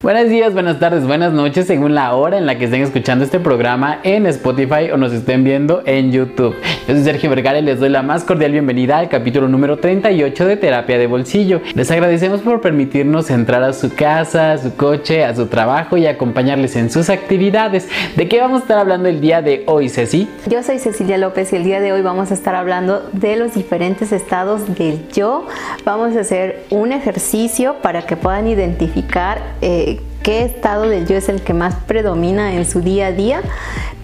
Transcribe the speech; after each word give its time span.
Buenos 0.00 0.30
días, 0.30 0.54
buenas 0.54 0.78
tardes, 0.78 1.04
buenas 1.04 1.32
noches, 1.32 1.66
según 1.66 1.92
la 1.96 2.14
hora 2.14 2.38
en 2.38 2.46
la 2.46 2.56
que 2.56 2.66
estén 2.66 2.82
escuchando 2.82 3.24
este 3.24 3.40
programa 3.40 3.98
en 4.04 4.26
Spotify 4.26 4.92
o 4.92 4.96
nos 4.96 5.12
estén 5.12 5.42
viendo 5.42 5.82
en 5.86 6.12
YouTube. 6.12 6.54
Yo 6.86 6.94
soy 6.94 7.02
Sergio 7.02 7.28
Vergara 7.28 7.58
y 7.58 7.62
les 7.62 7.80
doy 7.80 7.88
la 7.88 8.04
más 8.04 8.22
cordial 8.22 8.52
bienvenida 8.52 8.98
al 8.98 9.08
capítulo 9.08 9.48
número 9.48 9.78
38 9.78 10.46
de 10.46 10.56
Terapia 10.56 10.98
de 10.98 11.08
Bolsillo. 11.08 11.62
Les 11.74 11.90
agradecemos 11.90 12.42
por 12.42 12.60
permitirnos 12.60 13.28
entrar 13.28 13.64
a 13.64 13.72
su 13.72 13.92
casa, 13.92 14.52
a 14.52 14.58
su 14.58 14.76
coche, 14.76 15.24
a 15.24 15.34
su 15.34 15.46
trabajo 15.48 15.96
y 15.96 16.06
acompañarles 16.06 16.76
en 16.76 16.92
sus 16.92 17.10
actividades. 17.10 17.88
¿De 18.14 18.28
qué 18.28 18.40
vamos 18.40 18.60
a 18.60 18.62
estar 18.62 18.78
hablando 18.78 19.08
el 19.08 19.20
día 19.20 19.42
de 19.42 19.64
hoy, 19.66 19.88
Ceci? 19.88 20.28
Yo 20.46 20.62
soy 20.62 20.78
Cecilia 20.78 21.18
López 21.18 21.52
y 21.52 21.56
el 21.56 21.64
día 21.64 21.80
de 21.80 21.92
hoy 21.92 22.02
vamos 22.02 22.30
a 22.30 22.34
estar 22.34 22.54
hablando 22.54 23.02
de 23.12 23.34
los 23.34 23.54
diferentes 23.54 24.12
estados 24.12 24.76
del 24.78 25.08
yo. 25.08 25.44
Vamos 25.84 26.14
a 26.14 26.20
hacer 26.20 26.66
un 26.70 26.92
ejercicio 26.92 27.74
para 27.82 28.06
que 28.06 28.16
puedan 28.16 28.46
identificar 28.46 29.42
eh, 29.60 29.87
qué 30.28 30.44
estado 30.44 30.86
del 30.90 31.06
yo 31.06 31.16
es 31.16 31.30
el 31.30 31.40
que 31.40 31.54
más 31.54 31.74
predomina 31.86 32.52
en 32.52 32.68
su 32.68 32.82
día 32.82 33.06
a 33.06 33.12
día 33.12 33.40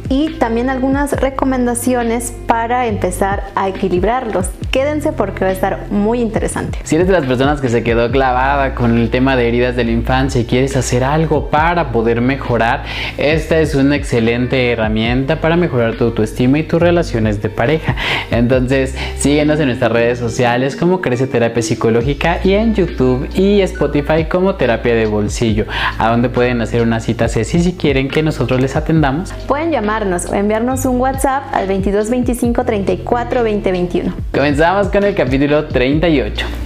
y 0.09 0.31
también 0.39 0.71
algunas 0.71 1.13
recomendaciones 1.13 2.33
para 2.47 2.87
empezar 2.87 3.45
a 3.55 3.69
equilibrarlos. 3.69 4.51
Quédense 4.71 5.13
porque 5.13 5.45
va 5.45 5.51
a 5.51 5.53
estar 5.53 5.87
muy 5.91 6.21
interesante. 6.21 6.79
Si 6.83 6.97
eres 6.97 7.07
de 7.07 7.13
las 7.13 7.25
personas 7.25 7.61
que 7.61 7.69
se 7.69 7.83
quedó 7.83 8.11
clavada 8.11 8.75
con 8.75 8.99
el 8.99 9.11
tema 9.11 9.37
de 9.37 9.49
heridas 9.49 9.77
de 9.77 9.85
la 9.85 9.93
infancia 9.93 10.41
y 10.41 10.45
quieres 10.45 10.77
hacer 10.77 11.05
algo 11.05 11.49
para 11.49 11.93
poder 11.93 12.21
mejorar, 12.21 12.85
esta 13.17 13.59
es 13.61 13.75
una 13.75 13.97
excelente 13.97 14.73
herramienta 14.73 15.41
para 15.41 15.57
mejorar 15.57 15.95
tu 15.95 16.05
autoestima 16.05 16.59
y 16.59 16.65
tus 16.65 16.83
relaciones 16.83 17.41
de 17.41 17.49
pareja. 17.49 17.95
Entonces, 18.31 18.97
síguenos 19.17 19.61
en 19.61 19.67
nuestras 19.67 19.93
redes 19.93 20.19
sociales 20.19 20.75
como 20.77 21.01
Crece 21.01 21.27
Terapia 21.27 21.63
Psicológica 21.63 22.41
y 22.43 22.55
en 22.55 22.75
YouTube 22.75 23.29
y 23.35 23.61
Spotify 23.61 24.25
como 24.29 24.57
Terapia 24.57 24.95
de 24.95 25.07
Bolsillo, 25.07 25.67
a 25.99 26.11
donde 26.11 26.29
pueden 26.29 26.61
hacer 26.61 26.83
una 26.83 27.01
cita 27.01 27.29
Ceci 27.29 27.61
si 27.61 27.75
quieren 27.75 28.09
que 28.09 28.23
nosotros 28.23 28.61
les 28.61 28.75
atendamos. 28.75 29.33
Pueden 29.47 29.71
llamar 29.71 29.94
o 30.03 30.35
enviarnos 30.35 30.87
un 30.87 31.01
WhatsApp 31.01 31.45
al 31.53 31.69
2225 31.69 32.65
34 32.65 33.43
2021. 33.45 34.13
Comenzamos 34.33 34.89
con 34.89 35.05
el 35.05 35.15
capítulo 35.15 35.67
38. 35.67 36.64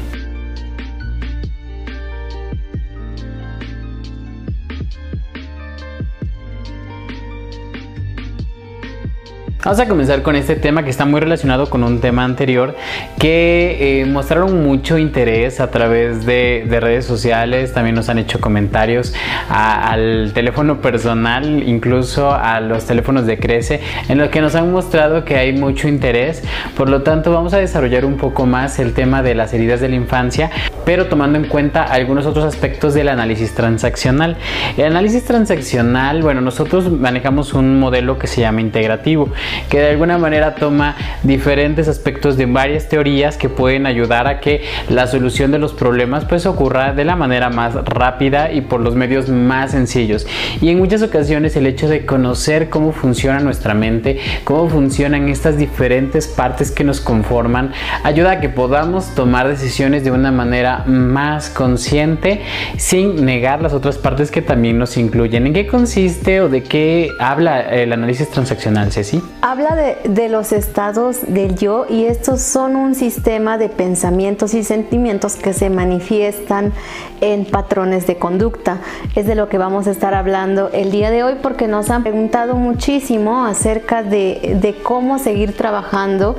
Vamos 9.68 9.80
a 9.80 9.86
comenzar 9.86 10.22
con 10.22 10.34
este 10.34 10.56
tema 10.56 10.82
que 10.82 10.88
está 10.88 11.04
muy 11.04 11.20
relacionado 11.20 11.68
con 11.68 11.84
un 11.84 12.00
tema 12.00 12.24
anterior 12.24 12.74
que 13.18 14.00
eh, 14.00 14.06
mostraron 14.06 14.64
mucho 14.64 14.96
interés 14.96 15.60
a 15.60 15.70
través 15.70 16.24
de, 16.24 16.66
redes 16.80 17.04
sociales, 17.04 17.74
también 17.74 17.94
nos 17.94 18.08
han 18.08 18.16
hecho 18.16 18.40
comentarios 18.40 19.12
al 19.50 20.32
teléfono 20.32 20.80
personal, 20.80 21.68
incluso 21.68 22.32
a 22.32 22.60
los 22.60 22.86
teléfonos 22.86 23.26
de 23.26 23.38
Crece, 23.38 23.82
en 24.08 24.16
los 24.16 24.30
que 24.30 24.40
nos 24.40 24.54
han 24.54 24.72
mostrado 24.72 25.26
que 25.26 25.36
hay 25.36 25.52
mucho 25.52 25.86
interés. 25.86 26.42
Por 26.74 26.88
lo 26.88 27.02
tanto, 27.02 27.30
vamos 27.30 27.52
a 27.52 27.58
desarrollar 27.58 28.06
un 28.06 28.16
poco 28.16 28.46
más 28.46 28.78
el 28.78 28.94
tema 28.94 29.22
de 29.22 29.34
las 29.34 29.52
heridas 29.52 29.82
de 29.82 29.90
la 29.90 29.96
infancia, 29.96 30.50
pero 30.88 31.04
tomando 31.04 31.38
en 31.38 31.44
cuenta 31.44 31.82
algunos 31.82 32.24
otros 32.24 32.46
aspectos 32.46 32.94
del 32.94 33.10
análisis 33.10 33.54
transaccional. 33.54 34.38
El 34.78 34.86
análisis 34.86 35.22
transaccional, 35.22 36.22
bueno, 36.22 36.40
nosotros 36.40 36.90
manejamos 36.90 37.52
un 37.52 37.78
modelo 37.78 38.18
que 38.18 38.26
se 38.26 38.40
llama 38.40 38.62
integrativo 38.62 39.28
que 39.68 39.80
de 39.80 39.90
alguna 39.90 40.16
manera 40.16 40.54
toma 40.54 40.96
diferentes 41.24 41.88
aspectos 41.88 42.38
de 42.38 42.46
varias 42.46 42.88
teorías 42.88 43.36
que 43.36 43.50
pueden 43.50 43.84
ayudar 43.84 44.26
a 44.26 44.40
que 44.40 44.62
la 44.88 45.06
solución 45.06 45.50
de 45.50 45.58
los 45.58 45.74
problemas 45.74 46.24
pues 46.24 46.46
ocurra 46.46 46.94
de 46.94 47.04
la 47.04 47.16
manera 47.16 47.50
más 47.50 47.74
rápida 47.74 48.50
y 48.50 48.62
por 48.62 48.80
los 48.80 48.94
medios 48.94 49.28
más 49.28 49.72
sencillos. 49.72 50.26
Y 50.62 50.70
en 50.70 50.78
muchas 50.78 51.02
ocasiones 51.02 51.54
el 51.56 51.66
hecho 51.66 51.86
de 51.90 52.06
conocer 52.06 52.70
cómo 52.70 52.92
funciona 52.92 53.40
nuestra 53.40 53.74
mente, 53.74 54.20
cómo 54.44 54.70
funcionan 54.70 55.28
estas 55.28 55.58
diferentes 55.58 56.28
partes 56.28 56.70
que 56.70 56.82
nos 56.82 57.02
conforman, 57.02 57.72
ayuda 58.04 58.30
a 58.30 58.40
que 58.40 58.48
podamos 58.48 59.14
tomar 59.14 59.48
decisiones 59.48 60.02
de 60.02 60.12
una 60.12 60.32
manera 60.32 60.77
más 60.86 61.50
consciente 61.50 62.42
sin 62.76 63.24
negar 63.24 63.62
las 63.62 63.72
otras 63.72 63.98
partes 63.98 64.30
que 64.30 64.42
también 64.42 64.78
nos 64.78 64.96
incluyen. 64.96 65.46
¿En 65.46 65.52
qué 65.52 65.66
consiste 65.66 66.40
o 66.40 66.48
de 66.48 66.62
qué 66.62 67.10
habla 67.18 67.60
el 67.60 67.92
análisis 67.92 68.30
transaccional, 68.30 68.92
Ceci? 68.92 69.22
Habla 69.42 69.76
de, 70.04 70.28
los 70.28 70.52
estados 70.52 71.20
del 71.26 71.56
yo 71.56 71.86
y 71.88 72.04
estos 72.04 72.42
son 72.42 72.76
un 72.76 72.94
sistema 72.94 73.56
de 73.56 73.68
pensamientos 73.68 74.52
y 74.54 74.62
sentimientos 74.62 75.36
que 75.36 75.52
se 75.52 75.70
manifiestan 75.70 76.72
en 77.20 77.44
patrones 77.44 78.06
de 78.06 78.16
conducta. 78.16 78.80
Es 79.14 79.26
de 79.26 79.34
lo 79.34 79.48
que 79.48 79.58
vamos 79.58 79.86
a 79.86 79.90
estar 79.90 80.14
hablando 80.14 80.70
el 80.72 80.90
día 80.90 81.10
de 81.10 81.22
hoy 81.22 81.34
porque 81.42 81.66
nos 81.66 81.90
han 81.90 82.02
preguntado 82.02 82.56
muchísimo 82.56 83.46
acerca 83.46 84.02
de, 84.02 84.58
de 84.60 84.74
cómo 84.82 85.18
seguir 85.18 85.56
trabajando 85.56 86.36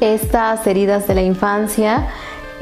estas 0.00 0.66
heridas 0.66 1.06
de 1.06 1.14
la 1.14 1.22
infancia 1.22 2.08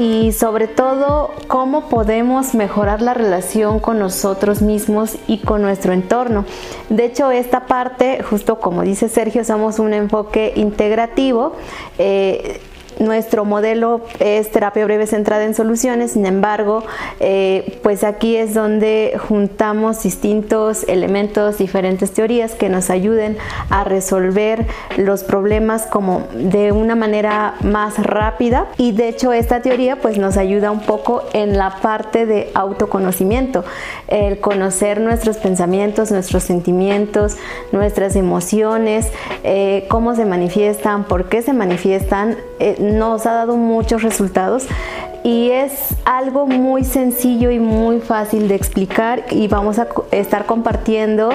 y 0.00 0.32
sobre 0.32 0.66
todo 0.66 1.30
cómo 1.46 1.90
podemos 1.90 2.54
mejorar 2.54 3.02
la 3.02 3.12
relación 3.12 3.80
con 3.80 3.98
nosotros 3.98 4.62
mismos 4.62 5.16
y 5.26 5.40
con 5.40 5.60
nuestro 5.60 5.92
entorno. 5.92 6.46
De 6.88 7.04
hecho, 7.04 7.30
esta 7.30 7.66
parte, 7.66 8.22
justo 8.22 8.60
como 8.60 8.80
dice 8.80 9.10
Sergio, 9.10 9.44
somos 9.44 9.78
un 9.78 9.92
enfoque 9.92 10.54
integrativo. 10.56 11.52
Eh, 11.98 12.62
nuestro 13.00 13.44
modelo 13.44 14.02
es 14.20 14.50
terapia 14.50 14.84
breve 14.84 15.06
centrada 15.06 15.44
en 15.44 15.54
soluciones, 15.54 16.12
sin 16.12 16.26
embargo, 16.26 16.84
eh, 17.18 17.78
pues 17.82 18.04
aquí 18.04 18.36
es 18.36 18.54
donde 18.54 19.18
juntamos 19.28 20.02
distintos 20.02 20.84
elementos, 20.86 21.58
diferentes 21.58 22.12
teorías 22.12 22.52
que 22.52 22.68
nos 22.68 22.90
ayuden 22.90 23.38
a 23.70 23.84
resolver 23.84 24.66
los 24.96 25.24
problemas 25.24 25.86
como 25.86 26.28
de 26.34 26.72
una 26.72 26.94
manera 26.94 27.54
más 27.62 27.98
rápida. 27.98 28.66
Y 28.76 28.92
de 28.92 29.08
hecho 29.08 29.32
esta 29.32 29.62
teoría 29.62 29.96
pues 29.96 30.18
nos 30.18 30.36
ayuda 30.36 30.70
un 30.70 30.80
poco 30.80 31.24
en 31.32 31.56
la 31.56 31.76
parte 31.80 32.26
de 32.26 32.50
autoconocimiento, 32.54 33.64
el 34.08 34.40
conocer 34.40 35.00
nuestros 35.00 35.38
pensamientos, 35.38 36.10
nuestros 36.10 36.42
sentimientos, 36.42 37.36
nuestras 37.72 38.16
emociones, 38.16 39.08
eh, 39.44 39.86
cómo 39.88 40.14
se 40.14 40.24
manifiestan, 40.24 41.04
por 41.04 41.28
qué 41.28 41.42
se 41.42 41.52
manifiestan, 41.52 42.36
eh, 42.58 42.76
nos 42.90 43.26
ha 43.26 43.32
dado 43.32 43.56
muchos 43.56 44.02
resultados 44.02 44.66
y 45.22 45.50
es 45.50 45.72
algo 46.04 46.46
muy 46.46 46.84
sencillo 46.84 47.50
y 47.50 47.58
muy 47.58 48.00
fácil 48.00 48.48
de 48.48 48.54
explicar 48.54 49.24
y 49.30 49.48
vamos 49.48 49.78
a 49.78 49.88
estar 50.12 50.46
compartiendo 50.46 51.30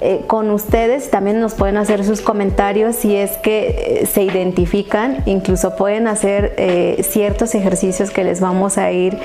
eh, 0.00 0.24
con 0.26 0.50
ustedes. 0.50 1.10
También 1.10 1.40
nos 1.40 1.54
pueden 1.54 1.76
hacer 1.76 2.04
sus 2.04 2.20
comentarios 2.20 2.96
si 2.96 3.14
es 3.14 3.36
que 3.38 4.00
eh, 4.02 4.06
se 4.06 4.22
identifican, 4.22 5.22
incluso 5.26 5.76
pueden 5.76 6.08
hacer 6.08 6.54
eh, 6.56 7.04
ciertos 7.08 7.54
ejercicios 7.54 8.10
que 8.10 8.24
les 8.24 8.40
vamos 8.40 8.76
a 8.76 8.90
ir 8.90 9.18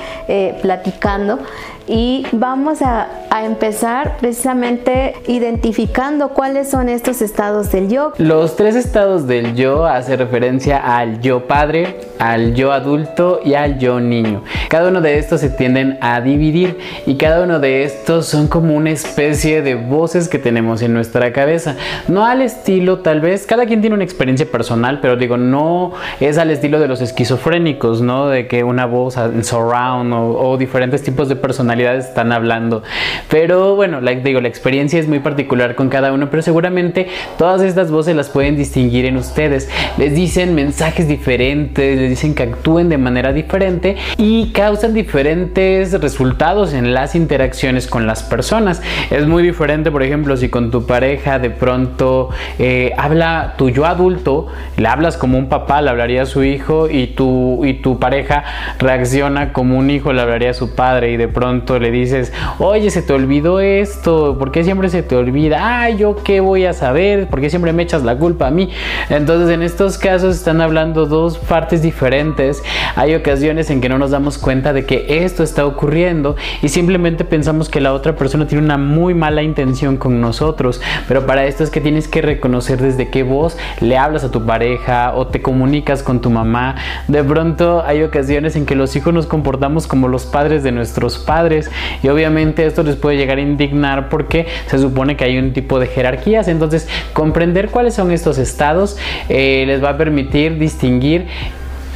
platicando 0.62 1.38
y 1.86 2.26
vamos 2.32 2.82
a, 2.82 3.08
a, 3.30 3.44
empezar 3.44 4.16
precisamente 4.18 5.14
identificando 5.26 6.30
cuáles 6.30 6.70
son 6.70 6.88
estos 6.88 7.20
estados 7.22 7.70
del 7.72 7.88
yo. 7.88 8.12
Los 8.18 8.56
tres 8.56 8.74
estados 8.74 9.26
del 9.26 9.54
yo 9.54 9.86
hace 9.86 10.16
referencia 10.16 10.78
al 10.78 11.20
yo 11.20 11.46
padre, 11.46 12.00
al 12.18 12.54
yo 12.54 12.72
adulto 12.72 13.40
y 13.44 13.54
al 13.54 13.78
yo 13.78 14.00
niño. 14.00 14.42
Cada 14.68 14.88
uno 14.88 15.00
de 15.00 15.18
estos 15.18 15.40
se 15.40 15.50
tienden 15.50 15.98
a 16.00 16.20
dividir 16.20 16.78
y 17.06 17.16
cada 17.16 17.42
uno 17.42 17.60
de 17.60 17.84
estos 17.84 18.26
son 18.26 18.48
como 18.48 18.74
una 18.74 18.90
especie 18.90 19.62
de 19.62 19.74
voces 19.74 20.28
que 20.28 20.38
tenemos 20.38 20.82
en 20.82 20.94
nuestra 20.94 21.32
cabeza. 21.32 21.76
No 22.08 22.24
al 22.24 22.42
estilo 22.42 23.00
tal 23.00 23.20
vez, 23.20 23.46
cada 23.46 23.66
quien 23.66 23.80
tiene 23.80 23.94
una 23.94 24.04
experiencia 24.04 24.46
personal, 24.46 25.00
pero 25.00 25.16
digo, 25.16 25.36
no 25.36 25.92
es 26.20 26.38
al 26.38 26.50
estilo 26.50 26.80
de 26.80 26.88
los 26.88 27.00
esquizofrénicos, 27.00 28.00
¿no? 28.00 28.28
De 28.28 28.46
que 28.46 28.64
una 28.64 28.86
voz 28.86 29.16
surround 29.42 30.12
o, 30.14 30.56
diferentes 30.56 31.02
tipos 31.02 31.28
de 31.28 31.36
están 31.80 32.32
hablando. 32.32 32.82
Pero 33.28 33.76
bueno, 33.76 34.00
digo, 34.00 34.40
la 34.40 34.48
experiencia 34.48 34.98
es 35.00 35.08
muy 35.08 35.20
particular 35.20 35.74
con 35.74 35.88
cada 35.88 36.12
uno, 36.12 36.30
pero 36.30 36.42
seguramente 36.42 37.08
todas 37.38 37.62
estas 37.62 37.90
voces 37.90 38.16
las 38.16 38.28
pueden 38.28 38.56
distinguir 38.56 39.06
en 39.06 39.16
ustedes. 39.16 39.68
Les 39.98 40.14
dicen 40.14 40.54
mensajes 40.54 41.08
diferentes, 41.08 41.98
les 41.98 42.10
dicen 42.10 42.34
que 42.34 42.44
actúen 42.44 42.88
de 42.88 42.98
manera 42.98 43.32
diferente 43.32 43.96
y 44.16 44.52
causan 44.52 44.94
diferentes 44.94 46.00
resultados 46.00 46.72
en 46.72 46.94
las 46.94 47.14
interacciones 47.14 47.86
con 47.86 48.06
las 48.06 48.22
personas. 48.22 48.82
Es 49.10 49.26
muy 49.26 49.42
diferente, 49.42 49.90
por 49.90 50.02
ejemplo, 50.02 50.36
si 50.36 50.48
con 50.48 50.70
tu 50.70 50.86
pareja 50.86 51.38
de 51.38 51.50
pronto 51.50 52.30
eh, 52.58 52.92
habla 52.96 53.54
tu 53.56 53.70
yo 53.70 53.86
adulto, 53.86 54.46
le 54.76 54.88
hablas 54.88 55.16
como 55.16 55.38
un 55.38 55.48
papá, 55.48 55.82
le 55.82 55.90
hablaría 55.90 56.22
a 56.22 56.26
su 56.26 56.44
hijo 56.44 56.88
y 56.88 57.08
tu, 57.08 57.64
y 57.64 57.74
tu 57.74 57.98
pareja 57.98 58.44
reacciona 58.78 59.52
como 59.52 59.78
un 59.78 59.90
hijo, 59.90 60.12
le 60.12 60.20
hablaría 60.20 60.50
a 60.50 60.54
su 60.54 60.74
padre 60.74 61.12
y 61.12 61.16
de 61.16 61.28
pronto 61.28 61.63
le 61.72 61.90
dices, 61.90 62.32
oye, 62.58 62.90
se 62.90 63.02
te 63.02 63.12
olvidó 63.12 63.60
esto? 63.60 64.36
¿Por 64.38 64.52
qué 64.52 64.64
siempre 64.64 64.88
se 64.88 65.02
te 65.02 65.16
olvida? 65.16 65.80
Ay, 65.80 65.96
yo 65.96 66.16
qué 66.16 66.40
voy 66.40 66.64
a 66.66 66.72
saber, 66.72 67.28
¿por 67.28 67.40
qué 67.40 67.50
siempre 67.50 67.72
me 67.72 67.82
echas 67.82 68.04
la 68.04 68.16
culpa 68.16 68.48
a 68.48 68.50
mí? 68.50 68.70
Entonces 69.08 69.50
en 69.50 69.62
estos 69.62 69.98
casos 69.98 70.36
están 70.36 70.60
hablando 70.60 71.06
dos 71.06 71.38
partes 71.38 71.82
diferentes. 71.82 72.62
Hay 72.96 73.14
ocasiones 73.14 73.70
en 73.70 73.80
que 73.80 73.88
no 73.88 73.98
nos 73.98 74.10
damos 74.10 74.38
cuenta 74.38 74.72
de 74.72 74.84
que 74.84 75.24
esto 75.24 75.42
está 75.42 75.66
ocurriendo 75.66 76.36
y 76.62 76.68
simplemente 76.68 77.24
pensamos 77.24 77.68
que 77.68 77.80
la 77.80 77.92
otra 77.92 78.16
persona 78.16 78.46
tiene 78.46 78.64
una 78.64 78.78
muy 78.78 79.14
mala 79.14 79.42
intención 79.42 79.96
con 79.96 80.20
nosotros, 80.20 80.80
pero 81.08 81.26
para 81.26 81.46
esto 81.46 81.64
es 81.64 81.70
que 81.70 81.80
tienes 81.80 82.08
que 82.08 82.22
reconocer 82.22 82.80
desde 82.80 83.08
qué 83.08 83.22
voz 83.22 83.56
le 83.80 83.96
hablas 83.96 84.24
a 84.24 84.30
tu 84.30 84.44
pareja 84.44 85.14
o 85.14 85.26
te 85.26 85.42
comunicas 85.42 86.02
con 86.02 86.20
tu 86.20 86.30
mamá. 86.30 86.76
De 87.08 87.22
pronto 87.24 87.82
hay 87.84 88.02
ocasiones 88.02 88.56
en 88.56 88.66
que 88.66 88.74
los 88.74 88.94
hijos 88.96 89.14
nos 89.14 89.26
comportamos 89.26 89.86
como 89.86 90.08
los 90.08 90.26
padres 90.26 90.62
de 90.62 90.72
nuestros 90.72 91.18
padres 91.18 91.53
y 92.02 92.08
obviamente 92.08 92.66
esto 92.66 92.82
les 92.82 92.96
puede 92.96 93.16
llegar 93.16 93.38
a 93.38 93.40
indignar 93.40 94.08
porque 94.08 94.46
se 94.66 94.78
supone 94.78 95.16
que 95.16 95.24
hay 95.24 95.38
un 95.38 95.52
tipo 95.52 95.78
de 95.78 95.86
jerarquías. 95.86 96.48
Entonces, 96.48 96.88
comprender 97.12 97.70
cuáles 97.70 97.94
son 97.94 98.10
estos 98.10 98.38
estados 98.38 98.96
eh, 99.28 99.64
les 99.66 99.82
va 99.82 99.90
a 99.90 99.96
permitir 99.96 100.58
distinguir 100.58 101.26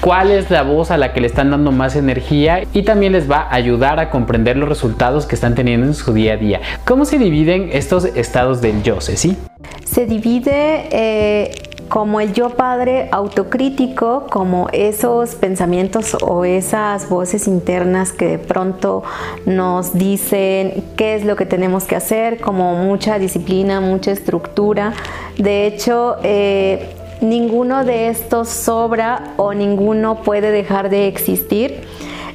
cuál 0.00 0.30
es 0.30 0.50
la 0.50 0.62
voz 0.62 0.90
a 0.90 0.96
la 0.96 1.12
que 1.12 1.20
le 1.20 1.26
están 1.26 1.50
dando 1.50 1.72
más 1.72 1.96
energía 1.96 2.62
y 2.72 2.82
también 2.82 3.12
les 3.12 3.30
va 3.30 3.42
a 3.42 3.54
ayudar 3.54 3.98
a 3.98 4.10
comprender 4.10 4.56
los 4.56 4.68
resultados 4.68 5.26
que 5.26 5.34
están 5.34 5.54
teniendo 5.54 5.86
en 5.86 5.94
su 5.94 6.12
día 6.12 6.34
a 6.34 6.36
día. 6.36 6.60
¿Cómo 6.84 7.04
se 7.04 7.18
dividen 7.18 7.70
estos 7.72 8.04
estados 8.04 8.60
del 8.60 8.82
yo, 8.82 9.00
Ceci? 9.00 9.36
Se 9.84 10.06
divide 10.06 10.88
eh, 10.90 11.50
como 11.88 12.20
el 12.20 12.32
yo 12.32 12.50
padre 12.50 13.08
autocrítico, 13.12 14.26
como 14.30 14.68
esos 14.72 15.34
pensamientos 15.34 16.16
o 16.20 16.44
esas 16.44 17.08
voces 17.08 17.48
internas 17.48 18.12
que 18.12 18.28
de 18.28 18.38
pronto 18.38 19.02
nos 19.46 19.94
dicen 19.94 20.84
qué 20.96 21.14
es 21.14 21.24
lo 21.24 21.36
que 21.36 21.46
tenemos 21.46 21.84
que 21.84 21.96
hacer, 21.96 22.40
como 22.40 22.74
mucha 22.74 23.18
disciplina, 23.18 23.80
mucha 23.80 24.12
estructura. 24.12 24.92
De 25.38 25.66
hecho, 25.66 26.16
eh, 26.22 26.94
ninguno 27.20 27.84
de 27.84 28.08
estos 28.08 28.48
sobra 28.48 29.32
o 29.36 29.54
ninguno 29.54 30.22
puede 30.22 30.50
dejar 30.50 30.90
de 30.90 31.08
existir 31.08 31.86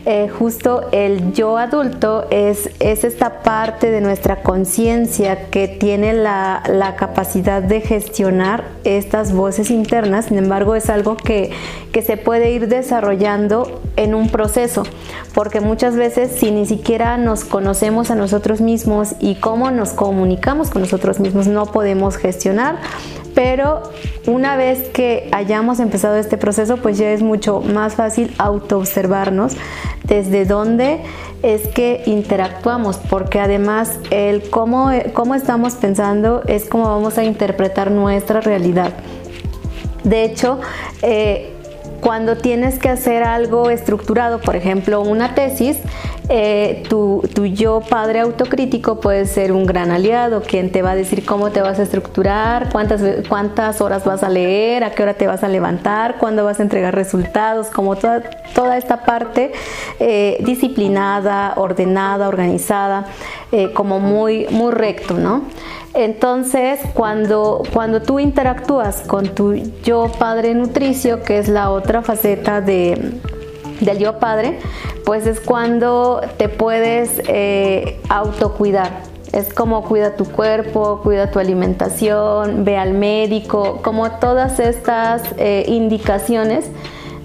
eh, 0.05 0.27
justo 0.27 0.89
el 0.91 1.31
yo 1.31 1.57
adulto 1.57 2.25
es, 2.29 2.69
es 2.81 3.05
esta 3.05 3.41
parte 3.41 3.89
de 3.89 4.01
nuestra 4.01 4.41
conciencia 4.43 5.49
que 5.49 5.69
tiene 5.69 6.11
la, 6.11 6.61
la, 6.67 6.97
capacidad 6.97 7.61
de 7.61 7.79
gestionar 7.79 8.65
estas 8.83 9.31
voces 9.31 9.71
internas, 9.71 10.25
sin 10.25 10.37
embargo 10.37 10.75
es 10.75 10.89
algo 10.89 11.15
que, 11.15 11.51
que 11.93 12.01
se 12.01 12.17
puede 12.17 12.51
ir 12.51 12.67
desarrollando 12.67 13.81
en 13.95 14.13
un 14.13 14.27
proceso, 14.27 14.83
porque 15.33 15.61
muchas 15.61 15.95
veces 15.95 16.33
si 16.37 16.51
ni 16.51 16.65
siquiera 16.65 17.17
nos 17.17 17.45
conocemos 17.45 18.11
a 18.11 18.15
nosotros 18.15 18.59
mismos 18.59 19.15
y 19.21 19.35
cómo 19.35 19.71
nos 19.71 19.91
comunicamos 19.91 20.69
con 20.69 20.81
nosotros 20.81 21.21
mismos, 21.21 21.47
no 21.47 21.67
podemos 21.67 22.17
gestionar 22.17 22.75
pero 23.33 23.83
una 24.27 24.55
vez 24.55 24.89
que 24.89 25.29
hayamos 25.31 25.79
empezado 25.79 26.15
este 26.15 26.37
proceso, 26.37 26.77
pues 26.77 26.97
ya 26.97 27.11
es 27.11 27.21
mucho 27.21 27.61
más 27.61 27.95
fácil 27.95 28.33
autoobservarnos 28.37 29.55
desde 30.03 30.45
dónde 30.45 31.01
es 31.41 31.67
que 31.67 32.03
interactuamos, 32.05 32.97
porque 32.97 33.39
además 33.39 33.99
el 34.11 34.49
cómo, 34.49 34.91
cómo 35.13 35.35
estamos 35.35 35.75
pensando 35.75 36.41
es 36.47 36.65
cómo 36.65 36.85
vamos 36.85 37.17
a 37.17 37.23
interpretar 37.23 37.91
nuestra 37.91 38.41
realidad. 38.41 38.93
De 40.03 40.23
hecho, 40.23 40.59
eh, 41.01 41.52
cuando 42.03 42.35
tienes 42.35 42.79
que 42.79 42.89
hacer 42.89 43.23
algo 43.23 43.69
estructurado, 43.69 44.41
por 44.41 44.57
ejemplo, 44.57 44.99
una 44.99 45.35
tesis, 45.35 45.77
eh, 46.27 46.83
tu, 46.89 47.23
yo 47.53 47.79
padre 47.79 48.19
autocrítico 48.19 48.99
puede 48.99 49.25
ser 49.25 49.53
un 49.53 49.65
gran 49.65 49.89
aliado, 49.89 50.41
quien 50.41 50.69
te 50.69 50.81
va 50.81 50.91
a 50.91 50.95
decir 50.95 51.25
cómo 51.25 51.51
te 51.51 51.61
vas 51.61 51.79
a 51.79 51.83
estructurar, 51.83 52.69
cuántas, 52.73 53.01
cuántas 53.29 53.79
horas 53.79 54.03
vas 54.03 54.21
a 54.21 54.27
leer, 54.27 54.83
a 54.83 54.91
qué 54.91 55.01
hora 55.01 55.13
te 55.13 55.27
vas 55.27 55.45
a 55.45 55.47
levantar, 55.47 56.17
cuándo 56.17 56.43
vas 56.43 56.59
a 56.59 56.63
entregar 56.63 56.93
resultados, 56.93 57.67
como 57.67 57.95
toda, 57.95 58.21
toda 58.53 58.75
esta 58.75 59.05
parte 59.05 59.53
eh, 60.01 60.39
disciplinada, 60.41 61.53
ordenada, 61.55 62.27
organizada, 62.27 63.05
eh, 63.53 63.71
como 63.71 64.01
muy, 64.01 64.45
muy 64.49 64.73
recto, 64.73 65.13
¿no? 65.13 65.43
Entonces, 65.93 66.79
cuando, 66.95 67.61
cuando 67.71 68.01
tú 68.01 68.19
interactúas 68.19 69.01
con 69.01 69.29
tu 69.35 69.53
yo 69.83 70.11
padre 70.17 70.55
nutricio, 70.55 71.21
que 71.21 71.37
es 71.37 71.47
la 71.47 71.69
otra 71.69 72.01
faceta 72.01 72.61
de, 72.61 73.19
del 73.79 73.99
yo 73.99 74.17
padre, 74.17 74.59
pues 75.05 75.27
es 75.27 75.39
cuando 75.39 76.21
te 76.37 76.49
puedes 76.49 77.21
eh, 77.27 77.99
autocuidar. 78.09 79.03
Es 79.31 79.53
como 79.53 79.83
cuida 79.83 80.15
tu 80.15 80.25
cuerpo, 80.25 81.01
cuida 81.03 81.29
tu 81.31 81.39
alimentación, 81.39 82.65
ve 82.65 82.77
al 82.77 82.93
médico, 82.93 83.79
como 83.83 84.09
todas 84.19 84.59
estas 84.59 85.23
eh, 85.37 85.65
indicaciones 85.67 86.65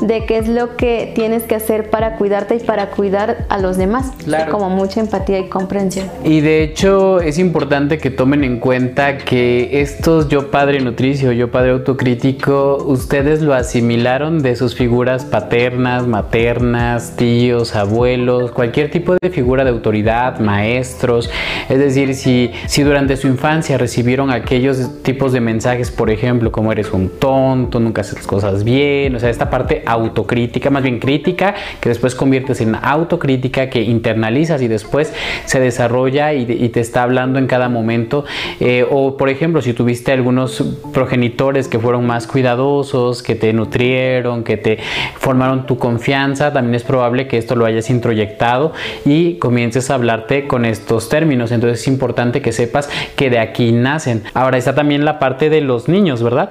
de 0.00 0.26
qué 0.26 0.38
es 0.38 0.48
lo 0.48 0.76
que 0.76 1.12
tienes 1.14 1.42
que 1.44 1.54
hacer 1.54 1.90
para 1.90 2.16
cuidarte 2.16 2.56
y 2.56 2.60
para 2.60 2.90
cuidar 2.90 3.46
a 3.48 3.58
los 3.58 3.76
demás. 3.76 4.12
Claro. 4.24 4.52
Como 4.52 4.70
mucha 4.70 5.00
empatía 5.00 5.38
y 5.38 5.48
comprensión. 5.48 6.08
Y 6.24 6.40
de 6.40 6.62
hecho 6.62 7.20
es 7.20 7.38
importante 7.38 7.98
que 7.98 8.10
tomen 8.10 8.44
en 8.44 8.58
cuenta 8.60 9.18
que 9.18 9.80
estos 9.80 10.28
yo 10.28 10.50
padre 10.50 10.80
nutricio, 10.80 11.32
yo 11.32 11.50
padre 11.50 11.70
autocrítico, 11.70 12.76
ustedes 12.86 13.42
lo 13.42 13.54
asimilaron 13.54 14.42
de 14.42 14.56
sus 14.56 14.74
figuras 14.74 15.24
paternas, 15.24 16.06
maternas, 16.06 17.16
tíos, 17.16 17.74
abuelos, 17.74 18.52
cualquier 18.52 18.90
tipo 18.90 19.16
de 19.20 19.30
figura 19.30 19.64
de 19.64 19.70
autoridad, 19.70 20.40
maestros. 20.40 21.30
Es 21.68 21.78
decir, 21.78 22.14
si, 22.14 22.52
si 22.66 22.82
durante 22.82 23.16
su 23.16 23.26
infancia 23.26 23.78
recibieron 23.78 24.30
aquellos 24.30 25.02
tipos 25.02 25.32
de 25.32 25.40
mensajes, 25.40 25.90
por 25.90 26.10
ejemplo, 26.10 26.52
como 26.52 26.72
eres 26.72 26.92
un 26.92 27.08
tonto, 27.08 27.80
nunca 27.80 28.02
haces 28.02 28.14
las 28.14 28.26
cosas 28.26 28.64
bien, 28.64 29.14
o 29.14 29.20
sea, 29.20 29.30
esta 29.30 29.50
parte 29.50 29.82
autocrítica, 29.88 30.70
más 30.70 30.82
bien 30.82 30.98
crítica, 30.98 31.54
que 31.80 31.88
después 31.88 32.14
conviertes 32.14 32.60
en 32.60 32.74
autocrítica, 32.74 33.70
que 33.70 33.82
internalizas 33.82 34.62
y 34.62 34.68
después 34.68 35.12
se 35.44 35.60
desarrolla 35.60 36.32
y, 36.34 36.68
te 36.68 36.80
está 36.80 37.02
hablando 37.02 37.38
en 37.38 37.46
cada 37.46 37.68
momento. 37.68 38.24
Eh, 38.60 38.84
o 38.88 39.16
por 39.16 39.28
ejemplo, 39.28 39.62
si 39.62 39.72
tuviste 39.72 40.12
algunos 40.12 40.62
progenitores 40.92 41.68
que 41.68 41.78
fueron 41.78 42.06
más 42.06 42.26
cuidadosos, 42.26 43.22
que 43.22 43.34
te 43.34 43.52
nutrieron, 43.52 44.44
que 44.44 44.56
te 44.56 44.78
formaron 45.18 45.66
tu 45.66 45.78
confianza, 45.78 46.52
también 46.52 46.74
es 46.74 46.84
probable 46.84 47.26
que 47.26 47.38
esto 47.38 47.56
lo 47.56 47.64
hayas 47.64 47.90
introyectado 47.90 48.72
y 49.04 49.34
comiences 49.34 49.90
a 49.90 49.94
hablarte 49.94 50.46
con 50.46 50.64
estos 50.64 51.08
términos. 51.08 51.52
Entonces 51.52 51.80
es 51.80 51.88
importante 51.88 52.42
que 52.42 52.52
sepas 52.52 52.90
que 53.16 53.30
de 53.30 53.38
aquí 53.38 53.72
nacen. 53.72 54.24
Ahora 54.34 54.58
está 54.58 54.74
también 54.74 55.04
la 55.04 55.18
parte 55.18 55.50
de 55.50 55.60
los 55.60 55.88
niños, 55.88 56.22
¿verdad? 56.22 56.50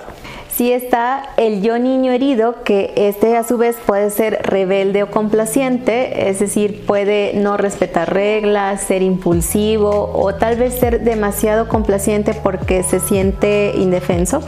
Sí 0.57 0.71
está 0.71 1.21
el 1.38 1.62
yo 1.62 1.77
niño 1.77 2.12
herido, 2.12 2.63
que 2.63 2.92
este 2.95 3.38
a 3.38 3.44
su 3.44 3.59
vez 3.59 3.75
puede 3.86 4.09
ser 4.09 4.42
rebelde 4.42 5.04
o 5.04 5.12
complaciente, 5.12 6.31
es 6.31 6.39
decir, 6.39 6.83
puede 6.88 7.33
no 7.36 7.57
respetar 7.57 8.12
reglas, 8.12 8.81
ser 8.81 9.04
impulsivo 9.04 10.12
o 10.15 10.33
tal 10.33 10.56
vez 10.56 10.74
ser 10.74 11.01
demasiado 11.01 11.68
complaciente 11.68 12.33
porque 12.33 12.81
se 12.81 12.99
siente 12.99 13.73
indefenso. 13.78 14.42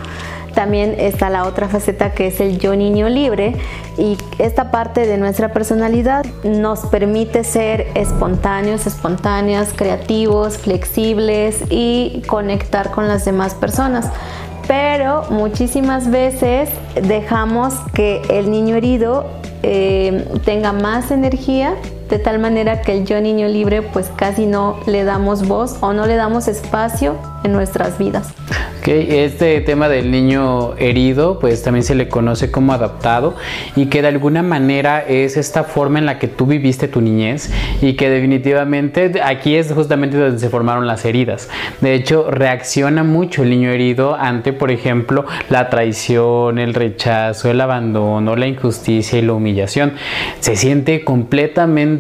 También 0.55 0.95
está 0.97 1.29
la 1.29 1.45
otra 1.45 1.69
faceta 1.69 2.11
que 2.15 2.25
es 2.25 2.41
el 2.41 2.57
yo 2.57 2.75
niño 2.75 3.07
libre 3.07 3.53
y 3.99 4.17
esta 4.39 4.71
parte 4.71 5.05
de 5.05 5.19
nuestra 5.19 5.53
personalidad 5.53 6.25
nos 6.43 6.87
permite 6.87 7.43
ser 7.43 7.85
espontáneos, 7.93 8.87
espontáneas, 8.87 9.73
creativos, 9.75 10.57
flexibles 10.57 11.61
y 11.69 12.23
conectar 12.25 12.89
con 12.89 13.07
las 13.07 13.25
demás 13.25 13.53
personas 13.53 14.09
pero 14.69 15.23
muchísimas 15.31 16.11
veces 16.11 16.69
dejamos 16.93 17.73
que 17.95 18.21
el 18.29 18.51
niño 18.51 18.75
herido 18.75 19.25
eh, 19.63 20.27
tenga 20.45 20.73
más 20.73 21.09
energía 21.09 21.73
de 22.09 22.19
tal 22.19 22.39
manera 22.39 22.81
que 22.81 22.97
el 22.97 23.05
yo 23.05 23.21
niño 23.21 23.47
libre 23.47 23.81
pues 23.81 24.09
casi 24.15 24.45
no 24.45 24.79
le 24.87 25.03
damos 25.03 25.47
voz 25.47 25.77
o 25.81 25.93
no 25.93 26.07
le 26.07 26.15
damos 26.15 26.47
espacio 26.47 27.15
en 27.43 27.53
nuestras 27.53 27.97
vidas. 27.97 28.33
Este 28.85 29.61
tema 29.61 29.87
del 29.87 30.09
niño 30.09 30.75
herido, 30.77 31.37
pues 31.37 31.61
también 31.61 31.83
se 31.83 31.93
le 31.93 32.09
conoce 32.09 32.49
como 32.49 32.73
adaptado 32.73 33.35
y 33.75 33.85
que 33.85 34.01
de 34.01 34.07
alguna 34.07 34.41
manera 34.41 35.05
es 35.07 35.37
esta 35.37 35.63
forma 35.63 35.99
en 35.99 36.07
la 36.07 36.17
que 36.17 36.27
tú 36.27 36.47
viviste 36.47 36.87
tu 36.87 36.99
niñez 36.99 37.51
y 37.83 37.93
que 37.93 38.09
definitivamente 38.09 39.11
aquí 39.23 39.55
es 39.55 39.71
justamente 39.71 40.17
donde 40.17 40.39
se 40.39 40.49
formaron 40.49 40.87
las 40.87 41.05
heridas. 41.05 41.49
De 41.81 41.93
hecho, 41.93 42.31
reacciona 42.31 43.03
mucho 43.03 43.43
el 43.43 43.51
niño 43.51 43.69
herido 43.69 44.15
ante, 44.15 44.53
por 44.53 44.71
ejemplo, 44.71 45.25
la 45.49 45.69
traición, 45.69 46.57
el 46.57 46.73
rechazo, 46.73 47.51
el 47.51 47.61
abandono, 47.61 48.35
la 48.35 48.47
injusticia 48.47 49.19
y 49.19 49.21
la 49.21 49.33
humillación. 49.33 49.93
Se 50.39 50.55
siente 50.55 51.03
completamente 51.03 51.98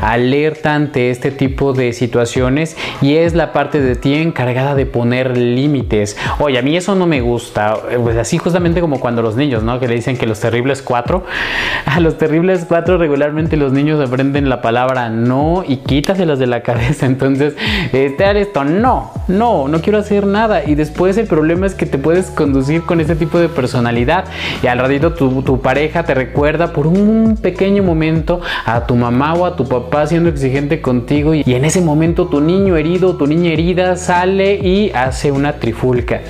alerta 0.00 0.74
ante 0.74 1.10
este 1.10 1.30
tipo 1.30 1.72
de 1.72 1.92
situaciones 1.92 2.76
y 3.00 3.16
es 3.16 3.34
la 3.34 3.52
parte 3.52 3.80
de 3.80 3.96
ti 3.96 4.14
encargada 4.14 4.74
de 4.74 4.86
poner 4.86 5.36
límites. 5.36 6.16
Oye, 6.38 6.58
a 6.58 6.62
mí 6.62 6.76
eso 6.76 6.94
no 6.94 7.06
me 7.06 7.20
gusta. 7.20 7.76
Pues 8.02 8.16
así 8.16 8.38
justamente 8.38 8.80
como 8.80 9.00
cuando 9.00 9.22
los 9.22 9.36
niños, 9.36 9.62
¿no? 9.62 9.78
Que 9.80 9.88
le 9.88 9.94
dicen 9.94 10.16
que 10.16 10.26
los 10.26 10.40
terribles 10.40 10.82
cuatro. 10.82 11.24
A 11.86 12.00
los 12.00 12.18
terribles 12.18 12.64
cuatro 12.66 12.98
regularmente 12.98 13.56
los 13.56 13.72
niños 13.72 14.00
aprenden 14.00 14.48
la 14.48 14.60
palabra 14.62 15.10
no 15.10 15.62
y 15.66 15.76
quítaselas 15.76 16.38
de 16.38 16.46
la 16.46 16.62
cabeza. 16.62 17.06
Entonces, 17.06 17.54
este 17.92 18.24
esto, 18.24 18.64
no, 18.64 19.12
no, 19.28 19.68
no 19.68 19.80
quiero 19.80 19.98
hacer 19.98 20.26
nada. 20.26 20.64
Y 20.64 20.74
después 20.74 21.18
el 21.18 21.26
problema 21.26 21.66
es 21.66 21.74
que 21.74 21.84
te 21.84 21.98
puedes 21.98 22.30
conducir 22.30 22.82
con 22.82 23.00
este 23.00 23.14
tipo 23.14 23.38
de 23.38 23.48
personalidad 23.48 24.24
y 24.62 24.66
al 24.66 24.78
ratito 24.78 25.12
tu 25.12 25.60
pareja 25.60 26.04
te 26.04 26.14
recuerda 26.14 26.72
por 26.72 26.86
un 26.86 27.36
pequeño 27.40 27.82
momento 27.82 28.40
a 28.64 28.86
tu 28.86 28.96
mamá 28.96 29.33
o 29.34 29.46
a 29.46 29.56
tu 29.56 29.66
papá 29.66 30.06
siendo 30.06 30.28
exigente 30.28 30.80
contigo 30.80 31.34
y, 31.34 31.42
en 31.46 31.64
ese 31.64 31.80
momento 31.80 32.26
tu 32.26 32.40
niño 32.40 32.76
herido, 32.76 33.16
tu 33.16 33.26
niña 33.26 33.52
herida 33.52 33.96
sale 33.96 34.54
y 34.54 34.90
hace 34.94 35.30
una 35.30 35.54
trifulca. 35.54 36.20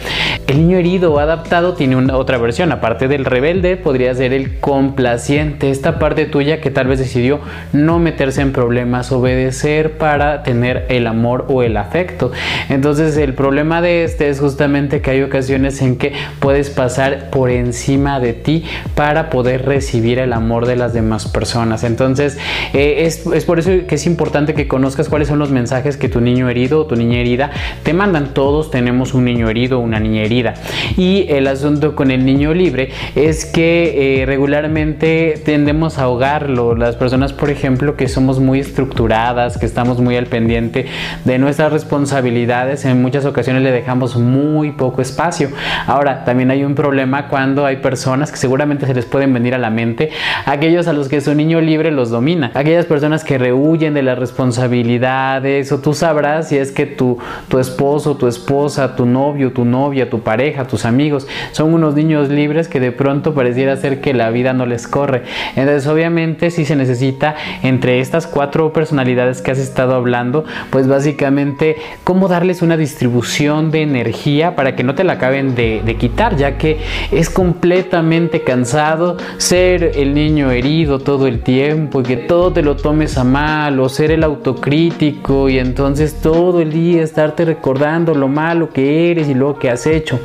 El 0.46 0.58
niño 0.58 0.78
herido 0.78 1.12
o 1.12 1.18
adaptado 1.18 1.74
tiene 1.74 1.96
una 1.96 2.16
otra 2.16 2.38
versión, 2.38 2.72
aparte 2.72 3.08
del 3.08 3.24
rebelde 3.24 3.76
podría 3.76 4.14
ser 4.14 4.32
el 4.32 4.58
complaciente, 4.58 5.70
esta 5.70 5.98
parte 5.98 6.26
tuya 6.26 6.60
que 6.60 6.70
tal 6.70 6.86
vez 6.86 6.98
decidió 6.98 7.40
no 7.72 7.98
meterse 7.98 8.42
en 8.42 8.52
problemas, 8.52 9.12
obedecer 9.12 9.96
para 9.98 10.42
tener 10.42 10.86
el 10.88 11.06
amor 11.06 11.46
o 11.48 11.62
el 11.62 11.76
afecto. 11.76 12.32
Entonces 12.68 13.16
el 13.16 13.34
problema 13.34 13.80
de 13.80 14.04
este 14.04 14.28
es 14.28 14.40
justamente 14.40 15.00
que 15.00 15.10
hay 15.10 15.22
ocasiones 15.22 15.80
en 15.82 15.96
que 15.96 16.12
puedes 16.40 16.70
pasar 16.70 17.30
por 17.30 17.50
encima 17.50 18.20
de 18.20 18.32
ti 18.32 18.64
para 18.94 19.30
poder 19.30 19.64
recibir 19.64 20.18
el 20.18 20.32
amor 20.32 20.66
de 20.66 20.76
las 20.76 20.92
demás 20.92 21.28
personas. 21.28 21.84
Entonces 21.84 22.38
eh, 22.72 22.93
es, 22.98 23.26
es 23.26 23.44
por 23.44 23.58
eso 23.58 23.70
que 23.86 23.94
es 23.96 24.06
importante 24.06 24.54
que 24.54 24.68
conozcas 24.68 25.08
cuáles 25.08 25.28
son 25.28 25.38
los 25.38 25.50
mensajes 25.50 25.96
que 25.96 26.08
tu 26.08 26.20
niño 26.20 26.48
herido 26.48 26.80
o 26.80 26.86
tu 26.86 26.96
niña 26.96 27.18
herida 27.18 27.50
te 27.82 27.92
mandan. 27.92 28.34
Todos 28.34 28.70
tenemos 28.70 29.14
un 29.14 29.24
niño 29.24 29.48
herido 29.48 29.78
o 29.78 29.82
una 29.82 30.00
niña 30.00 30.22
herida. 30.22 30.54
Y 30.96 31.26
el 31.28 31.46
asunto 31.46 31.94
con 31.94 32.10
el 32.10 32.24
niño 32.24 32.54
libre 32.54 32.90
es 33.14 33.44
que 33.44 34.22
eh, 34.22 34.26
regularmente 34.26 35.40
tendemos 35.44 35.98
a 35.98 36.04
ahogarlo. 36.04 36.74
Las 36.74 36.96
personas, 36.96 37.32
por 37.32 37.50
ejemplo, 37.50 37.96
que 37.96 38.08
somos 38.08 38.40
muy 38.40 38.60
estructuradas, 38.60 39.58
que 39.58 39.66
estamos 39.66 40.00
muy 40.00 40.16
al 40.16 40.26
pendiente 40.26 40.86
de 41.24 41.38
nuestras 41.38 41.72
responsabilidades, 41.72 42.84
en 42.84 43.00
muchas 43.02 43.24
ocasiones 43.24 43.62
le 43.62 43.70
dejamos 43.70 44.16
muy 44.16 44.72
poco 44.72 45.02
espacio. 45.02 45.50
Ahora, 45.86 46.24
también 46.24 46.50
hay 46.50 46.64
un 46.64 46.74
problema 46.74 47.28
cuando 47.28 47.66
hay 47.66 47.76
personas 47.76 48.30
que 48.30 48.36
seguramente 48.36 48.86
se 48.86 48.94
les 48.94 49.04
pueden 49.04 49.32
venir 49.32 49.54
a 49.54 49.58
la 49.58 49.70
mente, 49.70 50.10
aquellos 50.46 50.86
a 50.86 50.92
los 50.92 51.08
que 51.08 51.20
su 51.20 51.34
niño 51.34 51.60
libre 51.60 51.90
los 51.90 52.10
domina, 52.10 52.50
personas 52.84 53.24
que 53.24 53.38
rehuyen 53.38 53.94
de 53.94 54.02
las 54.02 54.18
responsabilidades 54.18 55.72
o 55.72 55.80
tú 55.80 55.94
sabrás 55.94 56.48
si 56.48 56.58
es 56.58 56.72
que 56.72 56.86
tu, 56.86 57.18
tu 57.48 57.58
esposo, 57.58 58.16
tu 58.16 58.26
esposa, 58.26 58.96
tu 58.96 59.06
novio, 59.06 59.52
tu 59.52 59.64
novia, 59.64 60.10
tu 60.10 60.20
pareja, 60.20 60.66
tus 60.66 60.84
amigos 60.84 61.26
son 61.52 61.74
unos 61.74 61.94
niños 61.94 62.28
libres 62.28 62.68
que 62.68 62.80
de 62.80 62.92
pronto 62.92 63.34
pareciera 63.34 63.76
ser 63.76 64.00
que 64.00 64.14
la 64.14 64.30
vida 64.30 64.52
no 64.52 64.66
les 64.66 64.86
corre. 64.88 65.22
Entonces 65.56 65.86
obviamente 65.86 66.50
si 66.50 66.64
se 66.64 66.76
necesita 66.76 67.36
entre 67.62 68.00
estas 68.00 68.26
cuatro 68.26 68.72
personalidades 68.72 69.42
que 69.42 69.50
has 69.50 69.58
estado 69.58 69.94
hablando, 69.94 70.44
pues 70.70 70.88
básicamente 70.88 71.76
cómo 72.04 72.28
darles 72.28 72.62
una 72.62 72.76
distribución 72.76 73.70
de 73.70 73.82
energía 73.82 74.56
para 74.56 74.76
que 74.76 74.84
no 74.84 74.94
te 74.94 75.04
la 75.04 75.14
acaben 75.14 75.54
de, 75.54 75.82
de 75.84 75.96
quitar, 75.96 76.36
ya 76.36 76.58
que 76.58 76.78
es 77.10 77.30
completamente 77.30 78.42
cansado 78.42 79.16
ser 79.38 79.92
el 79.96 80.14
niño 80.14 80.50
herido 80.50 80.98
todo 80.98 81.26
el 81.26 81.40
tiempo 81.40 82.00
y 82.00 82.04
que 82.04 82.16
todo 82.16 82.52
te 82.52 82.62
lo 82.62 82.73
tomes 82.76 83.18
a 83.18 83.24
mal 83.24 83.80
o 83.80 83.88
ser 83.88 84.10
el 84.10 84.24
autocrítico 84.24 85.48
y 85.48 85.58
entonces 85.58 86.20
todo 86.20 86.60
el 86.60 86.72
día 86.72 87.02
estarte 87.02 87.44
recordando 87.44 88.14
lo 88.14 88.28
malo 88.28 88.70
que 88.70 89.10
eres 89.10 89.28
y 89.28 89.34
lo 89.34 89.58
que 89.58 89.70
has 89.70 89.86
hecho 89.86 90.20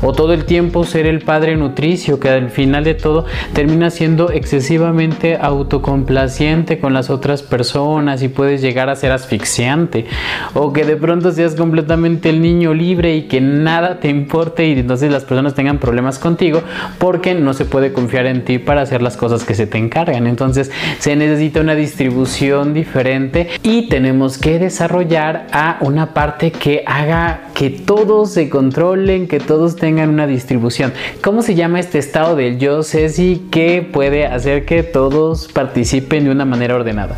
o 0.00 0.12
todo 0.12 0.32
el 0.32 0.44
tiempo 0.44 0.84
ser 0.84 1.06
el 1.06 1.20
padre 1.20 1.56
nutricio 1.56 2.18
que 2.18 2.28
al 2.28 2.50
final 2.50 2.84
de 2.84 2.94
todo 2.94 3.24
termina 3.52 3.90
siendo 3.90 4.30
excesivamente 4.30 5.36
autocomplaciente 5.40 6.78
con 6.78 6.94
las 6.94 7.10
otras 7.10 7.42
personas 7.42 8.22
y 8.22 8.28
puedes 8.28 8.62
llegar 8.62 8.88
a 8.88 8.96
ser 8.96 9.12
asfixiante 9.12 10.06
o 10.54 10.72
que 10.72 10.84
de 10.84 10.96
pronto 10.96 11.32
seas 11.32 11.54
completamente 11.54 12.30
el 12.30 12.40
niño 12.40 12.74
libre 12.74 13.16
y 13.16 13.22
que 13.22 13.40
nada 13.40 14.00
te 14.00 14.08
importe 14.08 14.66
y 14.66 14.78
entonces 14.78 15.10
las 15.10 15.24
personas 15.24 15.54
tengan 15.54 15.78
problemas 15.78 16.18
contigo 16.18 16.62
porque 16.98 17.34
no 17.34 17.54
se 17.54 17.64
puede 17.64 17.92
confiar 17.92 18.26
en 18.26 18.44
ti 18.44 18.58
para 18.58 18.82
hacer 18.82 19.02
las 19.02 19.16
cosas 19.16 19.44
que 19.44 19.54
se 19.54 19.66
te 19.66 19.78
encargan. 19.78 20.26
Entonces 20.26 20.70
se 20.98 21.16
necesita 21.16 21.60
una 21.60 21.74
distribución 21.74 22.74
diferente 22.74 23.48
y 23.62 23.88
tenemos 23.88 24.38
que 24.38 24.58
desarrollar 24.58 25.46
a 25.52 25.78
una 25.80 26.14
parte 26.14 26.52
que 26.52 26.82
haga 26.86 27.48
que 27.54 27.70
todos 27.70 28.32
se 28.32 28.48
controlen 28.48 29.28
que 29.28 29.40
todos 29.40 29.76
tengan 29.82 30.10
una 30.10 30.28
distribución. 30.28 30.92
¿Cómo 31.24 31.42
se 31.42 31.56
llama 31.56 31.80
este 31.80 31.98
estado 31.98 32.36
del 32.36 32.60
yo, 32.60 32.84
Ceci, 32.84 33.48
que 33.50 33.82
puede 33.82 34.26
hacer 34.26 34.64
que 34.64 34.84
todos 34.84 35.48
participen 35.48 36.22
de 36.22 36.30
una 36.30 36.44
manera 36.44 36.76
ordenada? 36.76 37.16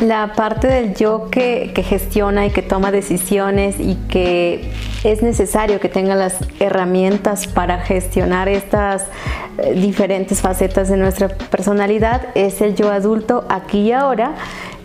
La 0.00 0.34
parte 0.34 0.68
del 0.68 0.94
yo 0.94 1.28
que, 1.28 1.72
gestiona 1.84 2.46
y 2.46 2.50
que 2.50 2.62
toma 2.62 2.92
decisiones 2.92 3.80
y 3.80 3.96
que 4.08 4.70
es 5.02 5.22
necesario 5.24 5.80
que 5.80 5.88
tenga 5.88 6.14
las 6.14 6.36
herramientas 6.60 7.48
para 7.48 7.80
gestionar 7.80 8.48
estas 8.48 9.06
eh, 9.58 9.74
diferentes 9.74 10.40
facetas 10.40 10.88
de 10.88 10.96
nuestra 10.96 11.28
personalidad 11.28 12.28
es 12.36 12.60
el 12.60 12.76
yo 12.76 12.92
adulto 12.92 13.44
aquí 13.48 13.80
y 13.80 13.92
ahora 13.92 14.36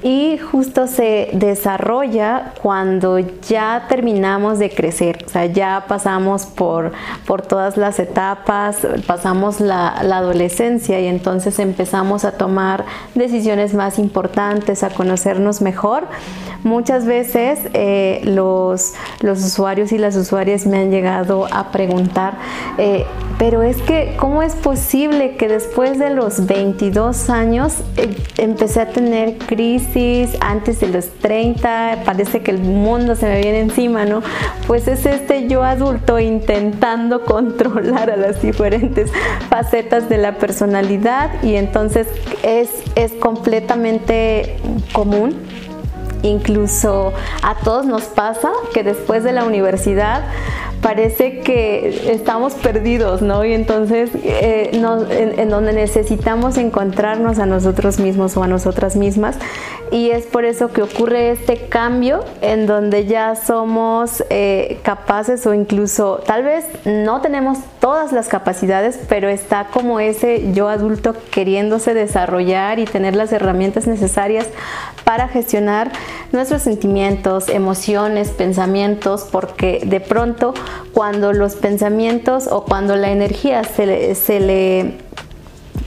y 0.03 0.37
justo 0.37 0.87
se 0.87 1.29
desarrolla 1.33 2.53
cuando 2.61 3.19
ya 3.19 3.85
terminamos 3.89 4.59
de 4.59 4.69
crecer, 4.69 5.23
o 5.25 5.29
sea, 5.29 5.45
ya 5.45 5.85
pasamos 5.87 6.45
por, 6.45 6.91
por 7.25 7.41
todas 7.41 7.77
las 7.77 7.99
etapas, 7.99 8.85
pasamos 9.05 9.59
la, 9.59 9.87
adolescencia 10.17 10.99
y 10.99 11.07
entonces 11.07 11.59
empezamos 11.59 12.25
a 12.25 12.31
tomar 12.31 12.85
decisiones 13.15 13.73
más 13.73 13.99
importantes, 13.99 14.83
a 14.83 14.89
conocernos 14.89 15.61
mejor. 15.61 16.07
Muchas 16.63 17.05
veces 17.05 17.59
eh, 17.73 18.21
los, 18.23 18.93
los, 19.21 19.43
usuarios 19.43 19.91
y 19.91 19.97
las 19.97 20.15
usuarias 20.15 20.65
me 20.65 20.79
han 20.79 20.91
llegado 20.91 21.47
a 21.51 21.71
preguntar, 21.71 22.37
eh, 22.77 23.05
pero 23.37 23.61
es 23.61 23.77
que, 23.83 24.15
¿cómo 24.17 24.41
es 24.41 24.55
posible 24.55 25.35
que 25.35 25.47
después 25.47 25.99
de 25.99 26.09
los 26.09 26.47
22 26.47 27.29
años 27.29 27.75
eh, 27.95 28.15
empecé 28.37 28.81
a 28.81 28.89
tener 28.89 29.37
crisis 29.37 30.35
antes 30.39 30.79
de 30.79 30.87
los 30.87 31.09
30? 31.19 31.99
Parece 32.03 32.41
que 32.41 32.49
el 32.49 32.59
mundo 32.59 33.15
se 33.15 33.27
me 33.27 33.39
viene 33.39 33.59
encima, 33.59 34.05
¿no? 34.05 34.23
Pues 34.65 34.87
es 34.87 35.05
este 35.05 35.47
yo 35.47 35.63
adulto 35.63 36.17
intentando 36.17 37.25
controlar 37.25 38.09
a 38.09 38.17
las 38.17 38.41
diferentes 38.41 39.11
facetas 39.49 40.09
de 40.09 40.17
la 40.17 40.37
personalidad 40.39 41.31
y 41.43 41.55
entonces 41.55 42.07
es, 42.41 42.69
es 42.95 43.11
completamente 43.13 44.57
común 44.93 45.35
incluso 46.23 47.13
a 47.43 47.55
todos 47.55 47.85
nos 47.85 48.03
pasa 48.05 48.49
que 48.73 48.83
después 48.83 49.23
de 49.23 49.31
la 49.31 49.45
universidad 49.45 50.23
parece 50.81 51.39
que 51.39 52.11
estamos 52.11 52.53
perdidos, 52.53 53.21
¿no? 53.21 53.43
Y 53.43 53.53
entonces 53.53 54.11
eh, 54.23 54.69
en, 54.73 55.49
donde 55.49 55.73
necesitamos 55.73 56.57
encontrarnos 56.57 57.39
a 57.39 57.45
nosotros 57.45 57.99
mismos 57.99 58.37
o 58.37 58.43
a 58.43 58.47
nosotras 58.47 58.95
mismas. 58.95 59.37
Y 59.91 60.11
es 60.11 60.25
por 60.25 60.43
eso 60.45 60.71
que 60.73 60.81
ocurre 60.81 61.31
este 61.31 61.67
cambio 61.67 62.23
en 62.41 62.67
donde 62.67 63.05
ya 63.05 63.35
somos 63.35 64.23
eh, 64.29 64.79
capaces 64.83 65.45
o 65.47 65.53
incluso 65.53 66.21
tal 66.25 66.43
vez 66.43 66.65
no 66.85 67.21
tenemos 67.21 67.59
todas 67.79 68.11
las 68.11 68.27
capacidades, 68.27 68.99
pero 69.07 69.29
está 69.29 69.67
como 69.71 69.99
ese 69.99 70.51
yo 70.53 70.67
adulto 70.67 71.15
queriéndose 71.31 71.93
desarrollar 71.93 72.79
y 72.79 72.85
tener 72.85 73.15
las 73.15 73.31
herramientas 73.31 73.87
necesarias 73.87 74.47
para 75.05 75.29
gestionar 75.29 75.91
nuestros 76.31 76.61
sentimientos, 76.61 77.49
emociones, 77.49 78.29
pensamientos, 78.29 79.27
porque 79.31 79.81
de 79.85 79.99
pronto 79.99 80.53
cuando 80.93 81.33
los 81.33 81.55
pensamientos 81.55 82.47
o 82.47 82.65
cuando 82.65 82.95
la 82.95 83.11
energía 83.11 83.63
se 83.63 83.85
le, 83.85 84.15
se 84.15 84.39
le 84.39 85.06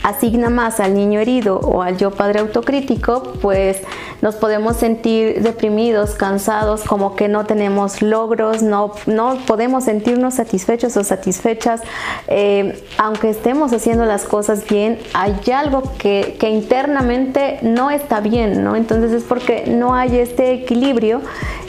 asigna 0.03 0.51
más 0.51 0.81
al 0.81 0.95
niño 0.95 1.21
herido 1.21 1.59
o 1.59 1.83
al 1.83 1.97
yo 1.97 2.11
padre 2.11 2.41
autocrítico, 2.41 3.35
pues 3.41 3.83
nos 4.23 4.37
podemos 4.37 4.77
sentir 4.77 5.43
deprimidos, 5.43 6.11
cansados, 6.11 6.83
como 6.83 7.17
que 7.17 7.29
no 7.29 7.47
tenemos 7.47 8.03
logros, 8.03 8.63
no, 8.63 8.93
no 9.07 9.39
podemos 9.47 9.85
sentirnos 9.85 10.35
satisfechos 10.35 10.97
o 10.97 11.05
satisfechas, 11.05 11.83
eh, 12.29 12.83
aunque 12.99 13.31
estemos 13.31 13.73
haciendo 13.73 14.05
las 14.05 14.25
cosas 14.25 14.67
bien, 14.69 14.99
hay 15.15 15.35
algo 15.55 15.83
que, 15.99 16.37
que 16.39 16.51
internamente 16.51 17.59
no 17.63 17.91
está 17.91 18.21
bien, 18.21 18.65
¿no? 18.65 18.77
Entonces 18.77 19.13
es 19.13 19.25
porque 19.25 19.65
no 19.67 19.95
hay 19.95 20.19
este 20.19 20.53
equilibrio 20.53 21.21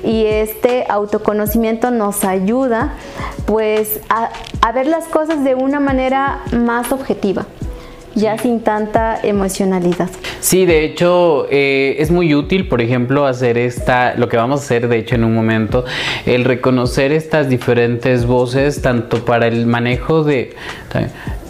y 0.04 0.26
este 0.26 0.86
autoconocimiento 0.90 1.92
nos 1.92 2.24
ayuda 2.24 2.94
pues 3.46 4.00
a, 4.10 4.30
a 4.62 4.72
ver 4.72 4.88
las 4.88 5.06
cosas 5.06 5.44
de 5.44 5.56
una 5.56 5.80
manera 5.80 6.42
más 6.52 6.92
objetiva 6.92 7.46
ya 8.16 8.38
sin 8.38 8.62
tanta 8.62 9.20
emocionalidad. 9.22 10.10
Sí, 10.40 10.66
de 10.66 10.84
hecho 10.86 11.48
eh, 11.50 11.96
es 12.00 12.12
muy 12.12 12.34
útil, 12.36 12.68
por 12.68 12.82
ejemplo, 12.82 13.26
hacer 13.26 13.58
esta, 13.58 14.16
lo 14.16 14.28
que 14.30 14.38
vamos 14.38 14.62
a 14.62 14.64
hacer 14.64 14.88
de 14.88 14.98
hecho 14.98 15.16
en 15.16 15.24
un 15.24 15.34
momento, 15.34 15.86
el 16.26 16.46
reconocer 16.46 17.12
estas 17.12 17.50
diferentes 17.50 18.26
voces, 18.26 18.82
tanto 18.82 19.24
para 19.26 19.48
el 19.48 19.66
manejo 19.66 20.24
de 20.24 20.56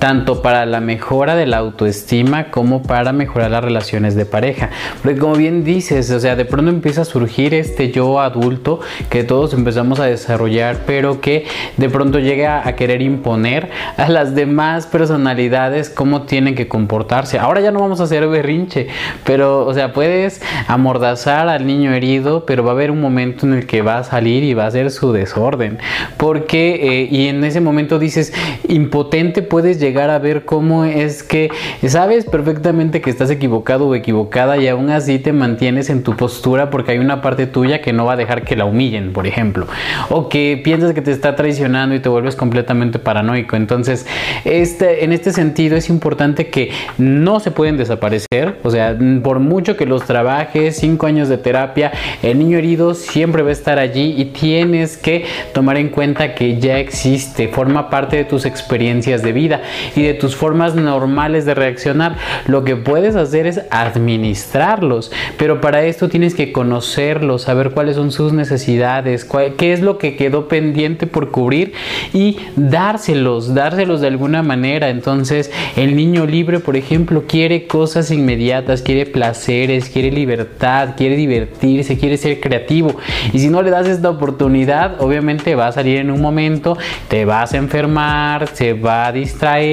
tanto 0.02 0.42
para 0.42 0.66
la 0.66 0.82
mejora 0.82 1.36
de 1.36 1.46
la 1.46 1.58
autoestima 1.58 2.50
como 2.50 2.82
para 2.82 3.14
mejorar 3.14 3.52
las 3.52 3.64
relaciones 3.64 4.16
de 4.16 4.26
pareja. 4.26 4.72
Porque 5.04 5.20
como 5.20 5.36
bien 5.36 5.64
dices, 5.64 6.10
o 6.10 6.20
sea, 6.20 6.36
de 6.36 6.44
pronto 6.44 6.72
empieza 6.72 7.02
a 7.02 7.06
surgir 7.06 7.54
este 7.54 7.92
yo 7.92 8.20
adulto 8.20 8.80
que 9.12 9.24
todos 9.24 9.54
empezamos 9.54 10.00
a 10.00 10.06
desarrollar, 10.06 10.80
pero 10.88 11.22
que 11.22 11.46
de 11.78 11.88
pronto 11.88 12.18
llega 12.18 12.68
a 12.68 12.76
querer 12.76 13.04
imponer 13.04 13.70
a 13.96 14.10
las 14.10 14.34
demás 14.34 14.88
personalidades 14.88 15.92
cómo 15.92 16.24
tienen 16.24 16.56
que 16.56 16.68
comportarse. 16.68 17.38
Ahora 17.38 17.62
ya 17.62 17.70
no 17.70 17.80
vamos 17.80 18.02
a 18.02 18.06
hacer 18.06 18.28
berrinche, 18.28 18.88
pero, 19.24 19.68
o 19.68 19.74
sea, 19.76 19.94
puedes 19.94 20.42
amordazar 20.68 21.48
al 21.48 21.68
niño 21.68 21.94
herido, 21.94 22.48
pero 22.48 22.64
va 22.64 22.72
a 22.72 22.74
haber 22.74 22.90
un 22.90 23.02
momento 23.02 23.46
en 23.46 23.54
el 23.54 23.68
que 23.68 23.84
va 23.84 24.00
a 24.00 24.04
salir 24.04 24.44
y 24.44 24.56
va 24.56 24.66
a 24.66 24.72
ser 24.72 24.90
su 24.90 25.14
desorden. 25.14 25.78
Porque, 26.18 27.04
eh, 27.04 27.08
y 27.12 27.28
en 27.28 27.44
ese 27.44 27.62
momento 27.62 28.00
dices, 28.00 28.34
impotente 28.68 29.44
puedes 29.44 29.80
llegar 29.80 29.91
llegar 29.92 30.10
a 30.10 30.20
ver 30.20 30.46
cómo 30.46 30.86
es 30.86 31.22
que 31.22 31.52
sabes 31.86 32.24
perfectamente 32.24 33.02
que 33.02 33.10
estás 33.10 33.30
equivocado 33.30 33.90
o 33.90 33.96
equivocada 33.96 34.56
y 34.58 34.70
aún 34.70 34.90
así 34.90 35.20
te 35.20 35.34
mantienes 35.34 35.90
en 35.90 36.02
tu 36.02 36.16
postura 36.16 36.70
porque 36.70 36.94
hay 36.94 37.00
una 37.00 37.22
parte 37.22 37.46
tuya 37.46 37.82
que 37.82 37.92
no 37.92 38.06
va 38.06 38.14
a 38.14 38.16
dejar 38.16 38.44
que 38.44 38.56
la 38.56 38.64
humillen, 38.64 39.12
por 39.12 39.28
ejemplo, 39.28 39.68
o 40.10 40.30
que 40.30 40.62
piensas 40.64 40.94
que 40.94 41.02
te 41.02 41.12
está 41.12 41.36
traicionando 41.36 41.94
y 41.94 42.00
te 42.00 42.08
vuelves 42.08 42.38
completamente 42.38 43.00
paranoico. 43.00 43.58
Entonces, 43.58 44.08
este, 44.46 45.04
en 45.04 45.12
este 45.12 45.34
sentido 45.34 45.76
es 45.76 45.90
importante 45.90 46.48
que 46.48 46.72
no 46.98 47.42
se 47.42 47.52
pueden 47.52 47.76
desaparecer, 47.76 48.60
o 48.64 48.72
sea, 48.72 48.98
por 49.22 49.40
mucho 49.40 49.76
que 49.76 49.86
los 49.86 50.06
trabajes, 50.06 50.78
cinco 50.78 51.06
años 51.06 51.28
de 51.28 51.38
terapia, 51.38 51.92
el 52.24 52.40
niño 52.40 52.58
herido 52.58 52.94
siempre 52.94 53.44
va 53.44 53.50
a 53.50 53.52
estar 53.52 53.78
allí 53.78 54.16
y 54.18 54.26
tienes 54.26 54.96
que 54.96 55.26
tomar 55.54 55.76
en 55.76 55.90
cuenta 55.90 56.34
que 56.34 56.60
ya 56.62 56.78
existe, 56.80 57.50
forma 57.50 57.90
parte 57.90 58.16
de 58.16 58.24
tus 58.24 58.46
experiencias 58.46 59.22
de 59.22 59.34
vida 59.34 59.62
y 59.96 60.04
de 60.04 60.14
tus 60.14 60.36
formas 60.36 60.76
normales 60.76 61.46
de 61.46 61.56
reaccionar. 61.56 62.18
Lo 62.48 62.64
que 62.64 62.76
puedes 62.76 63.16
hacer 63.16 63.48
es 63.48 63.62
administrarlos, 63.70 65.12
pero 65.38 65.62
para 65.62 65.84
esto 65.84 66.10
tienes 66.10 66.36
que 66.36 66.52
conocerlos, 66.52 67.44
saber 67.44 67.72
cuáles 67.72 67.96
son 67.96 68.12
sus 68.12 68.34
necesidades, 68.34 69.28
qué 69.58 69.74
es 69.74 69.82
lo 69.82 69.98
que 69.98 70.16
quedó 70.16 70.48
pendiente 70.48 71.08
por 71.08 71.32
cubrir 71.32 71.74
y 72.14 72.38
dárselos, 72.56 73.54
dárselos 73.54 74.02
de 74.02 74.08
alguna 74.08 74.44
manera. 74.44 74.90
Entonces, 74.90 75.52
el 75.76 75.96
niño 75.96 76.26
libre, 76.26 76.60
por 76.60 76.76
ejemplo, 76.76 77.24
quiere 77.28 77.68
cosas 77.68 78.12
inmediatas, 78.12 78.82
quiere 78.82 79.06
placeres, 79.06 79.90
quiere 79.90 80.12
libertad, 80.12 80.96
quiere 80.98 81.16
divertirse, 81.16 81.98
quiere 81.98 82.18
ser 82.18 82.40
creativo. 82.40 82.96
Y 83.34 83.40
si 83.40 83.50
no 83.50 83.62
le 83.62 83.70
das 83.70 83.88
esta 83.88 84.10
oportunidad, 84.10 85.02
obviamente 85.02 85.56
va 85.56 85.68
a 85.68 85.72
salir 85.72 85.98
en 85.98 86.12
un 86.12 86.22
momento, 86.22 86.78
te 87.08 87.26
vas 87.26 87.54
a 87.54 87.58
enfermar, 87.58 88.48
se 88.54 88.74
va 88.74 89.08
a 89.08 89.12
distraer 89.12 89.71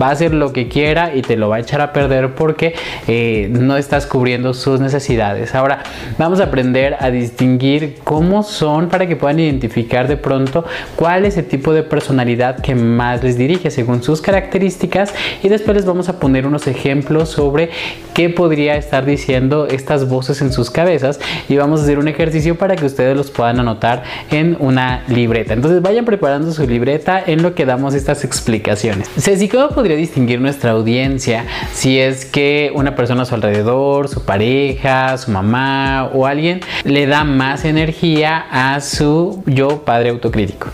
va 0.00 0.08
a 0.08 0.10
hacer 0.10 0.34
lo 0.34 0.52
que 0.52 0.68
quiera 0.68 1.14
y 1.14 1.22
te 1.22 1.36
lo 1.36 1.48
va 1.48 1.56
a 1.56 1.60
echar 1.60 1.80
a 1.80 1.92
perder 1.92 2.34
porque 2.34 2.74
eh, 3.06 3.48
no 3.50 3.76
estás 3.76 4.06
cubriendo 4.06 4.54
sus 4.54 4.80
necesidades. 4.80 5.54
Ahora 5.54 5.82
vamos 6.18 6.40
a 6.40 6.44
aprender 6.44 6.96
a 6.98 7.10
distinguir 7.10 7.98
cómo 8.04 8.42
son 8.42 8.88
para 8.88 9.06
que 9.06 9.16
puedan 9.16 9.40
identificar 9.40 10.08
de 10.08 10.16
pronto 10.16 10.64
cuál 10.96 11.24
es 11.24 11.36
el 11.36 11.46
tipo 11.46 11.72
de 11.72 11.82
personalidad 11.82 12.60
que 12.60 12.74
más 12.74 13.22
les 13.22 13.36
dirige 13.36 13.70
según 13.70 14.02
sus 14.02 14.20
características 14.20 15.14
y 15.42 15.48
después 15.48 15.76
les 15.76 15.86
vamos 15.86 16.08
a 16.08 16.18
poner 16.18 16.46
unos 16.46 16.66
ejemplos 16.66 17.30
sobre 17.30 17.70
qué 18.14 18.28
podría 18.28 18.76
estar 18.76 19.04
diciendo 19.04 19.66
estas 19.66 20.08
voces 20.08 20.40
en 20.42 20.52
sus 20.52 20.70
cabezas 20.70 21.20
y 21.48 21.56
vamos 21.56 21.80
a 21.80 21.82
hacer 21.84 21.98
un 21.98 22.08
ejercicio 22.08 22.56
para 22.56 22.76
que 22.76 22.86
ustedes 22.86 23.16
los 23.16 23.30
puedan 23.30 23.60
anotar 23.60 24.02
en 24.30 24.56
una 24.60 25.04
libreta. 25.08 25.54
Entonces 25.54 25.82
vayan 25.82 26.04
preparando 26.04 26.52
su 26.52 26.66
libreta 26.66 27.22
en 27.24 27.42
lo 27.42 27.54
que 27.54 27.66
damos 27.66 27.94
estas 27.94 28.24
explicaciones. 28.24 29.08
Ceci, 29.20 29.50
¿cómo 29.50 29.68
podría 29.68 29.96
distinguir 29.96 30.40
nuestra 30.40 30.70
audiencia 30.70 31.44
si 31.74 32.00
es 32.00 32.24
que 32.24 32.72
una 32.74 32.96
persona 32.96 33.22
a 33.22 33.24
su 33.26 33.34
alrededor, 33.34 34.08
su 34.08 34.24
pareja, 34.24 35.18
su 35.18 35.30
mamá 35.30 36.10
o 36.14 36.24
alguien 36.24 36.60
le 36.84 37.06
da 37.06 37.24
más 37.24 37.66
energía 37.66 38.46
a 38.50 38.80
su 38.80 39.42
yo 39.44 39.84
padre 39.84 40.08
autocrítico? 40.08 40.68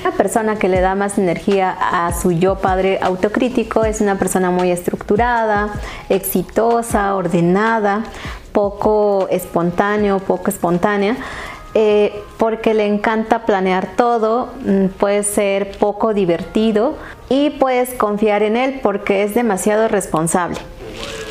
Una 0.00 0.10
persona 0.10 0.56
que 0.56 0.68
le 0.68 0.80
da 0.80 0.96
más 0.96 1.18
energía 1.18 1.70
a 1.70 2.12
su 2.20 2.32
yo 2.32 2.56
padre 2.56 2.98
autocrítico 3.00 3.84
es 3.84 4.00
una 4.00 4.18
persona 4.18 4.50
muy 4.50 4.72
estructurada, 4.72 5.68
exitosa, 6.08 7.14
ordenada, 7.14 8.02
poco 8.50 9.28
espontáneo, 9.30 10.18
poco 10.18 10.50
espontánea. 10.50 11.16
Eh, 11.76 12.22
porque 12.38 12.72
le 12.72 12.86
encanta 12.86 13.44
planear 13.44 13.96
todo, 13.96 14.52
mm, 14.64 14.86
puede 14.96 15.24
ser 15.24 15.72
poco 15.78 16.14
divertido 16.14 16.94
y 17.28 17.50
puedes 17.50 17.94
confiar 17.94 18.44
en 18.44 18.56
él 18.56 18.78
porque 18.80 19.24
es 19.24 19.34
demasiado 19.34 19.88
responsable. 19.88 20.58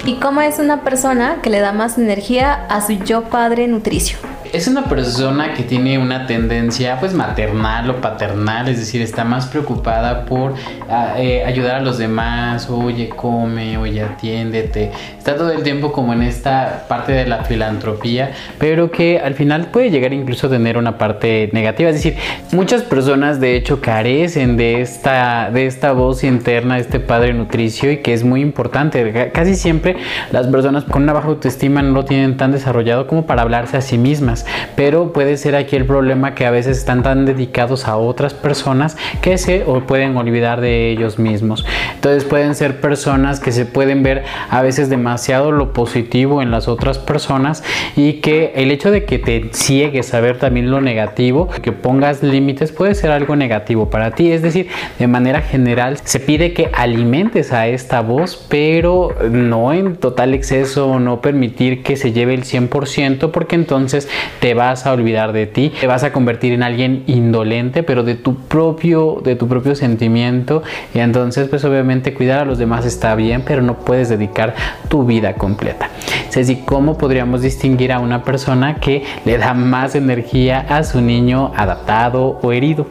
¿Y 0.06 0.16
cómo 0.16 0.42
es 0.42 0.60
una 0.60 0.82
persona 0.82 1.38
que 1.42 1.50
le 1.50 1.62
da 1.62 1.72
más 1.72 1.98
energía 1.98 2.66
a 2.70 2.86
su 2.86 2.92
yo 2.92 3.24
padre 3.24 3.70
nutricio? 3.70 4.18
Es 4.54 4.68
una 4.68 4.84
persona 4.84 5.56
que 5.56 5.64
tiene 5.64 5.98
una 5.98 6.28
tendencia 6.28 7.00
pues 7.00 7.16
maternal 7.16 7.90
o 7.90 7.96
paternal, 8.02 8.70
es 8.70 8.78
decir, 8.78 9.02
está 9.02 9.24
más 9.24 9.48
preocupada 9.48 10.26
por 10.26 10.54
ah, 10.88 11.16
eh, 11.18 11.44
ayudar 11.44 11.78
a 11.78 11.82
los 11.82 11.98
demás, 11.98 12.70
oye, 12.70 13.10
come, 13.10 13.80
oye, 13.80 14.04
atiéndete, 14.04 14.92
está 15.18 15.36
todo 15.36 15.52
el 15.52 15.64
tiempo 15.64 15.92
como 15.92 16.14
en 16.14 16.22
esta 16.22 16.86
parte 16.88 17.14
de 17.14 17.26
la 17.26 17.46
filantropía, 17.46 18.32
pero 18.60 18.92
que 18.92 19.20
al 19.20 19.34
final 19.34 19.70
puede 19.72 19.90
llegar 19.90 20.14
incluso 20.14 20.46
a 20.46 20.52
tener 20.52 20.78
una 20.78 21.00
parte 21.00 21.50
negativa, 21.52 21.90
es 21.90 21.96
decir, 21.96 22.16
muchas 22.52 22.84
personas 22.84 23.40
de 23.40 23.56
hecho 23.56 23.82
carecen 23.82 24.56
de 24.56 24.82
esta, 24.82 25.50
de 25.52 25.66
esta 25.66 25.94
voz 25.94 26.24
interna, 26.24 26.76
de 26.76 26.82
este 26.82 27.00
padre 27.00 27.34
nutricio 27.34 27.92
y 27.92 27.98
que 27.98 28.14
es 28.14 28.24
muy 28.24 28.42
importante, 28.42 29.32
casi 29.34 29.56
siempre 29.56 29.96
las 30.32 30.46
personas 30.46 30.84
con 30.84 31.02
una 31.02 31.14
baja 31.14 31.30
autoestima 31.30 31.82
no 31.82 31.94
lo 31.94 32.06
tienen 32.06 32.38
tan 32.38 32.52
desarrollado 32.52 33.08
como 33.08 33.26
para 33.26 33.42
hablarse 33.42 33.78
a 33.78 33.82
sí 33.82 33.98
mismas 33.98 34.43
pero 34.76 35.14
puede 35.14 35.38
ser 35.38 35.56
aquí 35.56 35.76
el 35.76 35.86
problema 35.86 36.36
que 36.36 36.46
a 36.46 36.52
veces 36.52 36.78
están 36.78 37.04
tan 37.04 37.26
dedicados 37.26 37.88
a 37.88 37.98
otras 37.98 38.34
personas 38.34 38.98
que 39.22 39.38
se 39.38 39.64
o 39.66 39.82
pueden 39.82 40.18
olvidar 40.18 40.62
de 40.62 40.92
ellos 40.92 41.20
mismos. 41.20 41.66
Entonces 41.96 42.24
pueden 42.24 42.56
ser 42.56 42.82
personas 42.82 43.40
que 43.40 43.52
se 43.52 43.66
pueden 43.66 44.04
ver 44.04 44.24
a 44.50 44.62
veces 44.62 44.90
demasiado 44.90 45.52
lo 45.52 45.74
positivo 45.74 46.42
en 46.42 46.52
las 46.52 46.68
otras 46.68 47.00
personas 47.00 47.64
y 47.96 48.14
que 48.14 48.54
el 48.56 48.72
hecho 48.72 48.92
de 48.92 49.06
que 49.06 49.20
te 49.20 49.50
ciegues 49.52 50.14
a 50.14 50.20
ver 50.20 50.40
también 50.40 50.72
lo 50.72 50.82
negativo, 50.82 51.50
que 51.62 51.72
pongas 51.72 52.24
límites 52.24 52.72
puede 52.72 52.96
ser 52.96 53.12
algo 53.12 53.36
negativo 53.36 53.90
para 53.90 54.12
ti. 54.12 54.32
Es 54.32 54.42
decir, 54.42 54.68
de 55.00 55.08
manera 55.08 55.42
general 55.42 55.98
se 56.04 56.20
pide 56.20 56.54
que 56.54 56.70
alimentes 56.74 57.52
a 57.52 57.68
esta 57.68 58.02
voz, 58.02 58.46
pero 58.50 59.16
no 59.30 59.74
en 59.74 59.96
total 59.96 60.34
exceso, 60.34 61.00
no 61.00 61.22
permitir 61.22 61.84
que 61.84 61.96
se 61.96 62.12
lleve 62.12 62.34
el 62.34 62.44
100% 62.44 63.32
porque 63.32 63.56
entonces 63.56 64.10
te 64.40 64.54
vas 64.54 64.86
a 64.86 64.94
olvidar 64.94 65.34
de 65.34 65.48
ti, 65.48 65.72
te 65.80 65.88
vas 65.88 66.04
a 66.04 66.12
convertir 66.12 66.54
en 66.54 66.64
alguien 66.64 67.04
indolente, 67.08 67.84
pero 67.84 68.04
de 68.04 68.16
tu 68.16 68.36
propio, 68.36 69.22
de 69.24 69.36
tu 69.36 69.48
propio 69.48 69.76
sentimiento. 69.76 70.64
Y 70.94 71.00
entonces, 71.00 71.48
pues 71.50 71.64
obviamente 71.66 72.14
cuidar 72.14 72.40
a 72.40 72.46
los 72.46 72.58
demás 72.58 72.86
está 72.86 73.16
bien, 73.16 73.44
pero 73.46 73.62
no 73.62 73.80
puedes 73.80 74.10
dedicar 74.10 74.54
tu 74.90 75.06
vida 75.06 75.36
completa. 75.36 75.90
Ceci, 76.30 76.64
¿cómo 76.66 76.98
podríamos 76.98 77.42
distinguir 77.42 77.92
a 77.92 78.00
una 78.00 78.24
persona 78.24 78.76
que 78.76 79.04
le 79.26 79.38
da 79.38 79.54
más 79.54 79.96
energía 79.96 80.66
a 80.70 80.84
su 80.84 81.02
niño 81.02 81.52
adaptado 81.56 82.40
o 82.42 82.52
herido? 82.52 82.88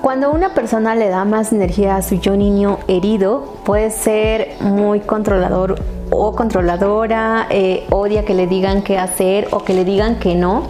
Cuando 0.00 0.30
una 0.32 0.54
persona 0.54 0.94
le 0.94 1.08
da 1.08 1.24
más 1.24 1.52
energía 1.52 1.96
a 1.96 2.02
su 2.02 2.16
yo 2.16 2.36
niño 2.36 2.78
herido, 2.88 3.54
puede 3.64 3.90
ser 3.90 4.56
muy 4.60 5.00
controlador 5.00 5.76
o 6.10 6.34
controladora, 6.34 7.46
eh, 7.50 7.84
odia 7.90 8.24
que 8.24 8.34
le 8.34 8.46
digan 8.46 8.82
qué 8.82 8.98
hacer 8.98 9.48
o 9.50 9.64
que 9.64 9.74
le 9.74 9.84
digan 9.84 10.18
que 10.18 10.34
no. 10.34 10.68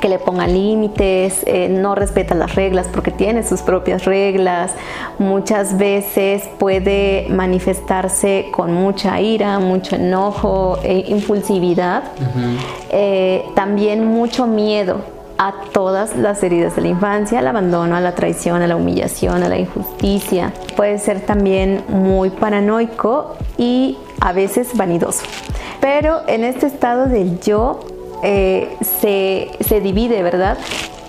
que 0.00 0.08
le 0.08 0.18
pongan 0.18 0.52
límites, 0.52 1.44
eh, 1.46 1.68
no 1.68 1.94
respeta 1.94 2.34
las 2.34 2.56
reglas 2.56 2.88
porque 2.92 3.12
tiene 3.12 3.44
sus 3.44 3.62
propias 3.62 4.04
reglas, 4.04 4.72
muchas 5.20 5.78
veces 5.78 6.42
puede 6.58 7.28
manifestarse 7.30 8.48
con 8.50 8.72
mucha 8.72 9.20
ira, 9.20 9.60
mucho 9.60 9.94
enojo, 9.94 10.80
e 10.82 11.04
impulsividad, 11.06 12.02
eh, 12.90 13.44
también 13.54 14.04
mucho 14.04 14.48
miedo 14.48 15.11
a 15.42 15.54
todas 15.72 16.16
las 16.16 16.40
heridas 16.44 16.76
de 16.76 16.82
la 16.82 16.88
infancia, 16.88 17.40
al 17.40 17.48
abandono, 17.48 17.96
a 17.96 18.00
la 18.00 18.14
traición, 18.14 18.62
a 18.62 18.68
la 18.68 18.76
humillación, 18.76 19.42
a 19.42 19.48
la 19.48 19.58
injusticia. 19.58 20.52
Puede 20.76 21.00
ser 21.00 21.20
también 21.20 21.82
muy 21.88 22.30
paranoico 22.30 23.36
y 23.58 23.98
a 24.20 24.32
veces 24.32 24.76
vanidoso. 24.76 25.24
Pero 25.80 26.20
en 26.28 26.44
este 26.44 26.66
estado 26.66 27.06
del 27.06 27.40
yo 27.40 27.80
eh, 28.22 28.76
se, 29.00 29.50
se 29.66 29.80
divide, 29.80 30.22
¿verdad? 30.22 30.58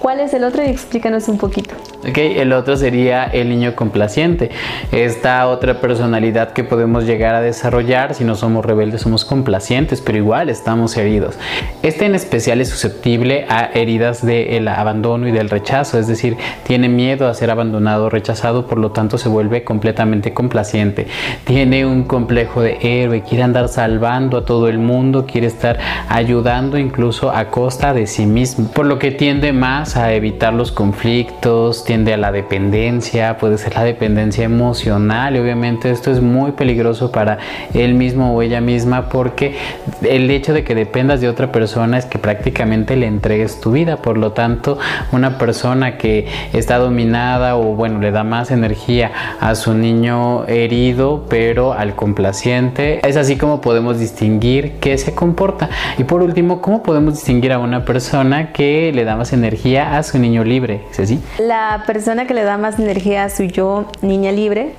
¿Cuál 0.03 0.19
es 0.19 0.33
el 0.33 0.43
otro? 0.43 0.61
Explícanos 0.61 1.29
un 1.29 1.37
poquito. 1.37 1.75
Ok, 2.05 2.17
el 2.17 2.51
otro 2.51 2.75
sería 2.75 3.23
el 3.23 3.47
niño 3.47 3.73
complaciente. 3.77 4.49
Esta 4.91 5.47
otra 5.47 5.79
personalidad 5.79 6.51
que 6.51 6.65
podemos 6.65 7.05
llegar 7.05 7.35
a 7.35 7.39
desarrollar 7.39 8.13
si 8.13 8.25
no 8.25 8.35
somos 8.35 8.65
rebeldes, 8.65 8.99
somos 8.99 9.23
complacientes, 9.23 10.01
pero 10.01 10.17
igual 10.17 10.49
estamos 10.49 10.97
heridos. 10.97 11.39
Este 11.83 12.05
en 12.05 12.15
especial 12.15 12.59
es 12.59 12.67
susceptible 12.67 13.45
a 13.47 13.69
heridas 13.73 14.25
del 14.25 14.67
abandono 14.67 15.29
y 15.29 15.31
del 15.31 15.49
rechazo, 15.49 15.97
es 15.97 16.07
decir, 16.07 16.35
tiene 16.63 16.89
miedo 16.89 17.29
a 17.29 17.33
ser 17.33 17.49
abandonado 17.49 18.07
o 18.07 18.09
rechazado, 18.09 18.67
por 18.67 18.79
lo 18.79 18.91
tanto 18.91 19.17
se 19.17 19.29
vuelve 19.29 19.63
completamente 19.63 20.33
complaciente. 20.33 21.07
Tiene 21.45 21.85
un 21.85 22.03
complejo 22.03 22.59
de 22.59 22.77
héroe, 22.81 23.21
quiere 23.21 23.43
andar 23.43 23.69
salvando 23.69 24.39
a 24.39 24.43
todo 24.43 24.67
el 24.67 24.79
mundo, 24.79 25.25
quiere 25.25 25.47
estar 25.47 25.79
ayudando 26.09 26.77
incluso 26.77 27.31
a 27.31 27.45
costa 27.49 27.93
de 27.93 28.05
sí 28.05 28.25
mismo, 28.25 28.69
por 28.69 28.85
lo 28.85 28.99
que 28.99 29.11
tiende 29.11 29.53
más 29.53 29.92
a 29.95 30.13
evitar 30.13 30.53
los 30.53 30.71
conflictos, 30.71 31.83
tiende 31.83 32.13
a 32.13 32.17
la 32.17 32.31
dependencia, 32.31 33.37
puede 33.37 33.57
ser 33.57 33.75
la 33.75 33.83
dependencia 33.83 34.43
emocional 34.43 35.35
y 35.35 35.39
obviamente 35.39 35.91
esto 35.91 36.11
es 36.11 36.21
muy 36.21 36.51
peligroso 36.51 37.11
para 37.11 37.37
él 37.73 37.93
mismo 37.93 38.35
o 38.35 38.41
ella 38.41 38.61
misma 38.61 39.09
porque 39.09 39.55
el 40.01 40.29
hecho 40.31 40.53
de 40.53 40.63
que 40.63 40.75
dependas 40.75 41.21
de 41.21 41.29
otra 41.29 41.51
persona 41.51 41.97
es 41.97 42.05
que 42.05 42.19
prácticamente 42.19 42.95
le 42.95 43.07
entregues 43.07 43.61
tu 43.61 43.71
vida, 43.71 43.97
por 43.97 44.17
lo 44.17 44.31
tanto 44.31 44.77
una 45.11 45.37
persona 45.37 45.97
que 45.97 46.27
está 46.53 46.77
dominada 46.77 47.55
o 47.55 47.75
bueno 47.75 47.99
le 47.99 48.11
da 48.11 48.23
más 48.23 48.51
energía 48.51 49.11
a 49.39 49.55
su 49.55 49.73
niño 49.73 50.45
herido 50.47 51.25
pero 51.29 51.73
al 51.73 51.95
complaciente 51.95 52.99
es 53.07 53.17
así 53.17 53.37
como 53.37 53.61
podemos 53.61 53.99
distinguir 53.99 54.73
qué 54.79 54.97
se 54.97 55.13
comporta. 55.13 55.69
Y 55.97 56.03
por 56.03 56.21
último 56.21 56.61
cómo 56.61 56.83
podemos 56.83 57.15
distinguir 57.15 57.53
a 57.53 57.59
una 57.59 57.85
persona 57.85 58.51
que 58.51 58.91
le 58.93 59.03
da 59.03 59.15
más 59.15 59.33
energía 59.33 59.82
a 59.83 60.03
su 60.03 60.17
niño 60.19 60.43
libre, 60.43 60.81
¿es 60.91 60.99
así? 60.99 61.19
La 61.39 61.83
persona 61.85 62.25
que 62.27 62.33
le 62.33 62.43
da 62.43 62.57
más 62.57 62.79
energía 62.79 63.25
a 63.25 63.29
su 63.29 63.43
yo 63.43 63.87
niña 64.01 64.31
libre 64.31 64.73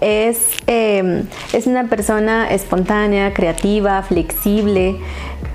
es, 0.00 0.50
em, 0.66 1.24
es 1.52 1.66
una 1.66 1.84
persona 1.84 2.50
espontánea, 2.50 3.32
creativa, 3.32 4.02
flexible 4.02 4.96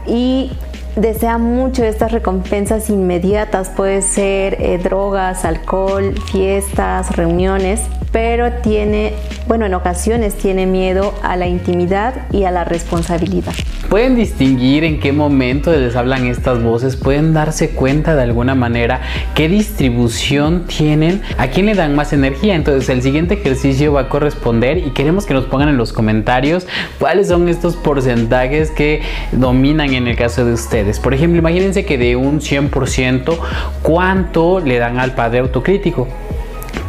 y 0.05 0.51
desea 0.95 1.37
mucho 1.37 1.83
estas 1.83 2.11
recompensas 2.11 2.89
inmediatas, 2.89 3.69
puede 3.69 4.01
ser 4.01 4.57
eh, 4.59 4.79
drogas, 4.81 5.45
alcohol, 5.45 6.15
fiestas, 6.31 7.15
reuniones, 7.15 7.81
pero 8.17 8.51
tiene, 8.63 9.13
bueno, 9.45 9.67
en 9.67 9.75
ocasiones 9.75 10.34
tiene 10.34 10.65
miedo 10.65 11.13
a 11.21 11.36
la 11.36 11.45
intimidad 11.45 12.15
y 12.32 12.45
a 12.45 12.51
la 12.51 12.63
responsabilidad. 12.63 13.53
Pueden 13.91 14.15
distinguir 14.15 14.84
en 14.84 14.99
qué 14.99 15.12
momento 15.12 15.71
les 15.71 15.95
hablan 15.95 16.25
estas 16.25 16.63
voces, 16.63 16.95
pueden 16.95 17.36
darse 17.36 17.69
cuenta 17.69 18.15
de 18.15 18.23
alguna 18.23 18.56
manera 18.56 19.01
qué 19.36 19.47
distribución 19.47 20.65
tienen, 20.65 21.21
a 21.38 21.49
quién 21.49 21.67
le 21.67 21.75
dan 21.75 21.93
más 21.93 22.12
energía. 22.12 22.56
Entonces 22.56 22.89
el 22.89 23.03
siguiente 23.03 23.36
ejercicio 23.36 23.93
va 23.93 24.01
a 24.01 24.10
corresponder 24.10 24.80
y 24.80 24.89
queremos 24.93 25.27
que 25.27 25.36
nos 25.36 25.45
pongan 25.45 25.69
en 25.69 25.77
los 25.77 25.93
comentarios 25.93 26.65
cuáles 26.97 27.27
son 27.27 27.47
estos 27.49 27.75
porcentajes 27.75 28.71
que 28.71 29.03
dominan 29.32 29.93
en 29.93 30.08
el 30.08 30.15
caso 30.15 30.43
de 30.43 30.53
ustedes. 30.53 30.99
Por 30.99 31.13
ejemplo, 31.13 31.38
imagínense 31.38 31.86
que 31.86 31.99
de 31.99 32.15
un 32.15 32.39
100%, 32.39 33.38
¿cuánto 33.84 34.60
le 34.60 34.80
dan 34.80 34.97
al 34.97 35.13
padre 35.13 35.38
autocrítico? 35.38 36.08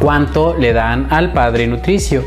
Cuánto 0.00 0.56
le 0.56 0.72
dan 0.72 1.08
al 1.10 1.32
padre 1.32 1.66
nutricio, 1.66 2.24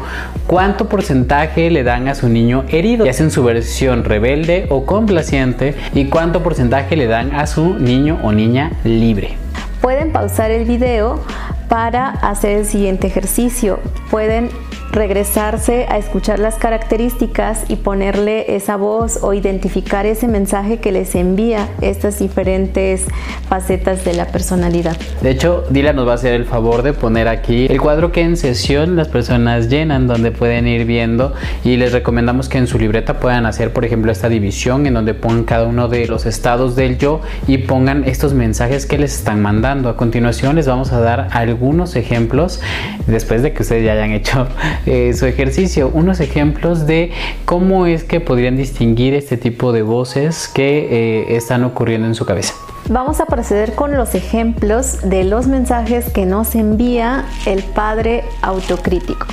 cuánto 0.48 0.90
porcentaje 0.90 1.70
le 1.70 1.84
dan 1.84 2.08
a 2.08 2.16
su 2.16 2.30
niño 2.30 2.66
herido, 2.70 3.06
ya 3.06 3.14
sea 3.14 3.26
en 3.26 3.32
su 3.32 3.44
versión 3.44 4.04
rebelde 4.04 4.68
o 4.70 4.86
complaciente, 4.86 5.76
y 5.94 6.06
cuánto 6.06 6.44
porcentaje 6.44 6.96
le 6.96 7.08
dan 7.08 7.34
a 7.36 7.48
su 7.48 7.76
niño 7.80 8.20
o 8.24 8.32
niña 8.32 8.72
libre. 8.84 9.38
Pueden 9.82 10.12
pausar 10.12 10.52
el 10.52 10.66
video 10.66 11.20
para 11.68 12.10
hacer 12.10 12.58
el 12.58 12.66
siguiente 12.66 13.08
ejercicio. 13.08 13.80
Pueden 14.10 14.50
regresarse 14.92 15.86
a 15.90 15.98
escuchar 15.98 16.40
las 16.40 16.56
características 16.56 17.66
y 17.70 17.78
ponerle 17.78 18.56
esa 18.56 18.76
voz 18.76 19.20
o 19.22 19.34
identificar 19.34 20.06
ese 20.06 20.28
mensaje 20.28 20.80
que 20.80 20.92
les 20.92 21.16
envía 21.16 21.70
estas 21.82 22.20
diferentes 22.20 23.06
facetas 23.48 24.04
de 24.04 24.14
la 24.14 24.28
personalidad. 24.28 24.98
De 25.22 25.32
hecho, 25.32 25.64
Dila 25.70 25.94
nos 25.94 26.08
va 26.08 26.14
a 26.14 26.16
hacer 26.16 26.34
el 26.34 26.46
favor 26.46 26.84
de 26.84 26.94
poner 26.94 27.28
aquí 27.28 27.68
el 27.70 27.80
cuadro 27.80 28.12
que 28.12 28.22
en 28.22 28.36
sesión 28.38 28.96
las 28.96 29.08
personas 29.08 29.70
llenan, 29.70 30.08
donde 30.08 30.32
pueden 30.32 30.68
ir 30.68 30.86
viendo 30.86 31.34
y 31.64 31.78
les 31.78 31.94
recomendamos 31.94 32.50
que 32.50 32.58
en 32.58 32.68
su 32.68 32.78
libreta 32.78 33.20
puedan 33.20 33.46
hacer, 33.46 33.72
por 33.72 33.86
ejemplo, 33.86 34.12
esta 34.12 34.30
división 34.30 34.86
en 34.88 34.94
donde 34.94 35.14
pongan 35.14 35.44
cada 35.46 35.66
uno 35.66 35.88
de 35.88 36.08
los 36.08 36.26
estados 36.26 36.76
del 36.76 36.98
yo 36.98 37.22
y 37.48 37.60
pongan 37.60 38.04
estos 38.04 38.34
mensajes 38.34 38.86
que 38.86 38.98
les 38.98 39.16
están 39.16 39.42
mandando. 39.42 39.90
A 39.90 39.96
continuación 39.96 40.56
les 40.56 40.68
vamos 40.68 40.92
a 40.92 41.00
dar 41.00 41.30
algunos 41.32 41.96
ejemplos 41.96 42.60
después 43.08 43.42
de 43.42 43.54
que 43.54 43.64
ustedes 43.64 43.86
ya 43.86 43.94
hayan 43.94 44.12
hecho 44.12 44.48
eh, 44.86 45.13
su 45.13 45.26
ejercicio, 45.26 45.89
unos 45.94 46.20
ejemplos 46.20 46.88
de 46.88 47.12
cómo 47.46 47.86
es 47.86 48.04
que 48.04 48.20
podrían 48.20 48.58
distinguir 48.58 49.13
este 49.13 49.38
tipo 49.38 49.72
de 49.72 49.82
voces 49.82 50.48
que 50.48 50.88
eh, 50.91 51.36
están 51.36 51.63
ocurriendo 51.63 52.08
en 52.08 52.15
su 52.15 52.26
cabeza. 52.26 52.54
Vamos 52.89 53.22
a 53.22 53.26
proceder 53.26 53.74
con 53.74 53.96
los 53.96 54.15
ejemplos 54.15 54.98
de 55.04 55.24
los 55.24 55.48
mensajes 55.48 56.10
que 56.10 56.26
nos 56.26 56.56
envía 56.56 57.26
el 57.46 57.63
padre 57.63 58.24
autocrítico. 58.41 59.28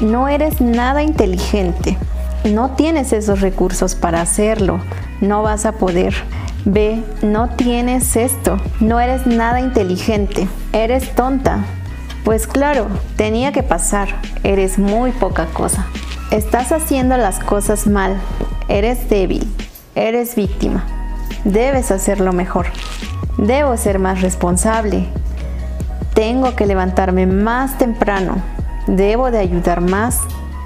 No 0.00 0.28
eres 0.28 0.60
nada 0.60 1.02
inteligente, 1.02 1.98
no 2.44 2.70
tienes 2.70 3.12
esos 3.12 3.40
recursos 3.40 3.94
para 3.94 4.20
hacerlo, 4.20 4.80
no 5.20 5.42
vas 5.42 5.66
a 5.66 5.72
poder. 5.72 6.14
B, 6.64 7.02
no 7.20 7.50
tienes 7.50 8.16
esto, 8.16 8.56
no 8.80 8.98
eres 8.98 9.26
nada 9.26 9.60
inteligente, 9.60 10.48
eres 10.72 11.14
tonta, 11.14 11.66
pues 12.24 12.46
claro, 12.46 12.86
tenía 13.16 13.52
que 13.52 13.62
pasar. 13.62 14.08
Eres 14.42 14.78
muy 14.78 15.12
poca 15.12 15.46
cosa. 15.46 15.86
Estás 16.30 16.72
haciendo 16.72 17.18
las 17.18 17.38
cosas 17.38 17.86
mal. 17.86 18.16
Eres 18.68 19.10
débil. 19.10 19.46
Eres 19.94 20.34
víctima. 20.34 20.84
Debes 21.44 21.90
hacerlo 21.90 22.32
mejor. 22.32 22.66
Debo 23.36 23.76
ser 23.76 23.98
más 23.98 24.22
responsable. 24.22 25.06
Tengo 26.14 26.56
que 26.56 26.66
levantarme 26.66 27.26
más 27.26 27.76
temprano. 27.76 28.36
Debo 28.86 29.30
de 29.30 29.38
ayudar 29.38 29.82
más. 29.82 30.20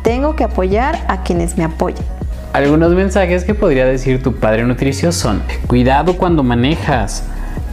Tengo 0.04 0.36
que 0.36 0.44
apoyar 0.44 1.04
a 1.08 1.22
quienes 1.24 1.58
me 1.58 1.64
apoyen. 1.64 2.04
Algunos 2.52 2.92
mensajes 2.92 3.44
que 3.44 3.54
podría 3.54 3.84
decir 3.84 4.22
tu 4.22 4.36
padre 4.36 4.64
nutricio 4.64 5.12
son, 5.12 5.42
cuidado 5.66 6.16
cuando 6.16 6.42
manejas, 6.42 7.22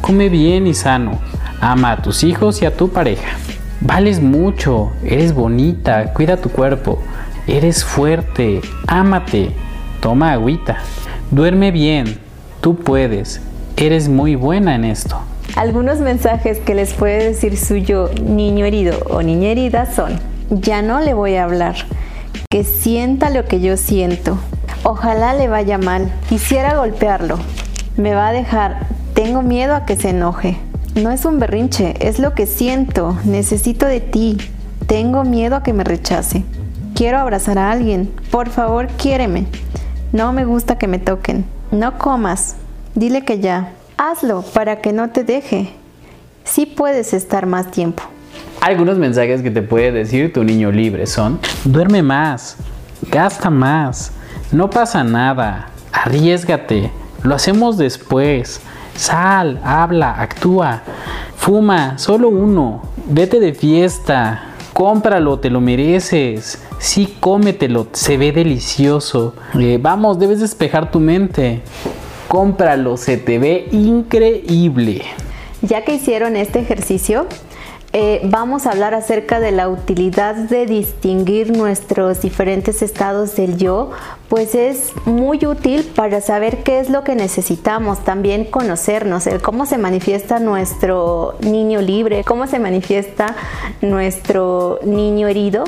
come 0.01 0.27
bien 0.27 0.67
y 0.67 0.73
sano, 0.73 1.17
ama 1.61 1.93
a 1.93 2.01
tus 2.01 2.23
hijos 2.23 2.61
y 2.61 2.65
a 2.65 2.75
tu 2.75 2.89
pareja. 2.89 3.37
Vales 3.81 4.21
mucho, 4.21 4.91
eres 5.03 5.33
bonita, 5.33 6.13
cuida 6.13 6.37
tu 6.37 6.49
cuerpo, 6.49 6.99
eres 7.45 7.83
fuerte, 7.83 8.61
ámate, 8.87 9.51
toma 10.01 10.31
agüita, 10.31 10.77
duerme 11.29 11.71
bien, 11.71 12.17
tú 12.61 12.75
puedes, 12.75 13.41
eres 13.75 14.07
muy 14.07 14.35
buena 14.35 14.75
en 14.75 14.85
esto. 14.85 15.19
Algunos 15.55 15.99
mensajes 15.99 16.59
que 16.59 16.73
les 16.73 16.93
puede 16.93 17.23
decir 17.23 17.57
suyo 17.57 18.09
niño 18.23 18.65
herido 18.65 18.97
o 19.09 19.21
niña 19.21 19.49
herida 19.49 19.85
son, 19.93 20.19
ya 20.49 20.81
no 20.81 21.01
le 21.01 21.13
voy 21.13 21.35
a 21.35 21.43
hablar, 21.43 21.75
que 22.49 22.63
sienta 22.63 23.29
lo 23.29 23.45
que 23.45 23.59
yo 23.59 23.77
siento, 23.77 24.37
ojalá 24.83 25.33
le 25.33 25.47
vaya 25.47 25.77
mal, 25.77 26.11
quisiera 26.29 26.75
golpearlo, 26.75 27.37
me 27.97 28.15
va 28.15 28.29
a 28.29 28.33
dejar, 28.33 28.87
tengo 29.13 29.41
miedo 29.41 29.75
a 29.75 29.85
que 29.85 29.95
se 29.95 30.09
enoje, 30.09 30.57
no 30.95 31.11
es 31.11 31.25
un 31.25 31.39
berrinche, 31.39 31.93
es 31.99 32.19
lo 32.19 32.33
que 32.33 32.45
siento. 32.45 33.17
Necesito 33.25 33.85
de 33.85 33.99
ti. 33.99 34.37
Tengo 34.87 35.23
miedo 35.23 35.57
a 35.57 35.63
que 35.63 35.73
me 35.73 35.83
rechace. 35.83 36.43
Quiero 36.95 37.19
abrazar 37.19 37.57
a 37.57 37.71
alguien. 37.71 38.11
Por 38.31 38.49
favor, 38.49 38.87
quiéreme. 38.87 39.45
No 40.13 40.31
me 40.31 40.45
gusta 40.45 40.77
que 40.77 40.87
me 40.87 40.99
toquen. 40.99 41.45
No 41.71 41.97
comas. 41.97 42.55
Dile 42.95 43.25
que 43.25 43.39
ya. 43.39 43.73
Hazlo 43.97 44.41
para 44.41 44.81
que 44.81 44.93
no 44.93 45.09
te 45.09 45.23
deje. 45.23 45.73
Sí 46.45 46.65
puedes 46.65 47.13
estar 47.13 47.45
más 47.45 47.71
tiempo. 47.71 48.03
Algunos 48.61 48.97
mensajes 48.97 49.41
que 49.41 49.51
te 49.51 49.61
puede 49.61 49.91
decir 49.91 50.31
tu 50.33 50.43
niño 50.43 50.71
libre 50.71 51.05
son, 51.05 51.39
duerme 51.65 52.01
más, 52.01 52.57
gasta 53.11 53.49
más, 53.49 54.11
no 54.51 54.69
pasa 54.69 55.03
nada, 55.03 55.69
arriesgate, 55.91 56.91
lo 57.23 57.35
hacemos 57.35 57.77
después, 57.77 58.61
Sal, 58.95 59.59
habla, 59.63 60.21
actúa. 60.21 60.81
Fuma, 61.35 61.97
solo 61.97 62.29
uno. 62.29 62.81
Vete 63.07 63.39
de 63.39 63.53
fiesta. 63.53 64.55
Cómpralo, 64.73 65.39
te 65.39 65.49
lo 65.49 65.61
mereces. 65.61 66.61
Sí, 66.79 67.15
cómetelo, 67.19 67.87
se 67.91 68.17
ve 68.17 68.31
delicioso. 68.31 69.33
Eh, 69.59 69.77
vamos, 69.81 70.17
debes 70.19 70.39
despejar 70.39 70.91
tu 70.91 70.99
mente. 70.99 71.61
Cómpralo, 72.27 72.97
se 72.97 73.17
te 73.17 73.37
ve 73.37 73.67
increíble. 73.71 75.01
Ya 75.61 75.83
que 75.83 75.95
hicieron 75.95 76.35
este 76.35 76.59
ejercicio, 76.59 77.27
eh, 77.97 78.19
vamos 78.25 78.67
a 78.67 78.71
hablar 78.71 78.93
acerca 78.93 79.39
de 79.39 79.53
la 79.53 79.69
utilidad 79.69 80.35
de 80.35 80.65
distinguir 80.65 81.55
nuestros 81.55 82.21
diferentes 82.21 82.81
estados 82.81 83.37
del 83.37 83.55
yo, 83.55 83.91
pues 84.27 84.53
es 84.53 84.91
muy 85.05 85.45
útil 85.45 85.89
para 85.95 86.19
saber 86.19 86.61
qué 86.63 86.81
es 86.81 86.89
lo 86.89 87.05
que 87.05 87.15
necesitamos, 87.15 88.03
también 88.03 88.43
conocernos, 88.43 89.27
el 89.27 89.41
cómo 89.41 89.65
se 89.65 89.77
manifiesta 89.77 90.39
nuestro 90.39 91.37
niño 91.39 91.79
libre, 91.79 92.25
cómo 92.25 92.47
se 92.47 92.59
manifiesta 92.59 93.33
nuestro 93.81 94.79
niño 94.83 95.29
herido 95.29 95.63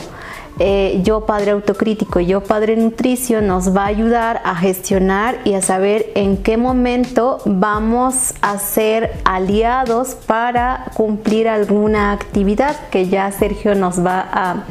eh, 0.60 1.02
yo 1.04 1.26
padre 1.26 1.52
autocrítico, 1.52 2.20
yo 2.20 2.42
padre 2.42 2.76
nutricio 2.76 3.42
nos 3.42 3.76
va 3.76 3.84
a 3.84 3.88
ayudar 3.88 4.42
a 4.44 4.56
gestionar 4.56 5.40
y 5.46 5.54
a 5.54 5.62
saber 5.62 6.12
en 6.16 6.38
qué 6.38 6.58
momento 6.58 7.40
vamos 7.46 8.34
a 8.42 8.58
ser 8.58 9.12
aliados 9.24 10.16
para 10.16 10.92
cumplir 10.96 11.48
alguna 11.48 12.12
actividad 12.12 12.76
que 12.90 13.08
ya 13.08 13.32
Sergio 13.32 13.76
nos 13.76 14.04
va 14.04 14.28
a, 14.32 14.66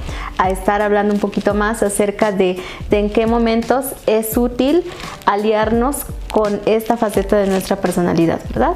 estar 0.51 0.83
hablando 0.83 1.15
un 1.15 1.21
poquito 1.21 1.55
más 1.55 1.83
acerca 1.83 2.31
de, 2.31 2.61
de 2.91 2.99
en 2.99 3.11
qué 3.11 3.27
momentos 3.27 3.87
es 4.07 4.37
útil 4.37 4.85
aliarnos 5.25 6.05
con 6.31 6.61
esta 6.67 6.97
faceta 6.97 7.37
de 7.37 7.47
nuestra 7.47 7.77
personalidad, 7.77 8.41
¿verdad? 8.51 8.75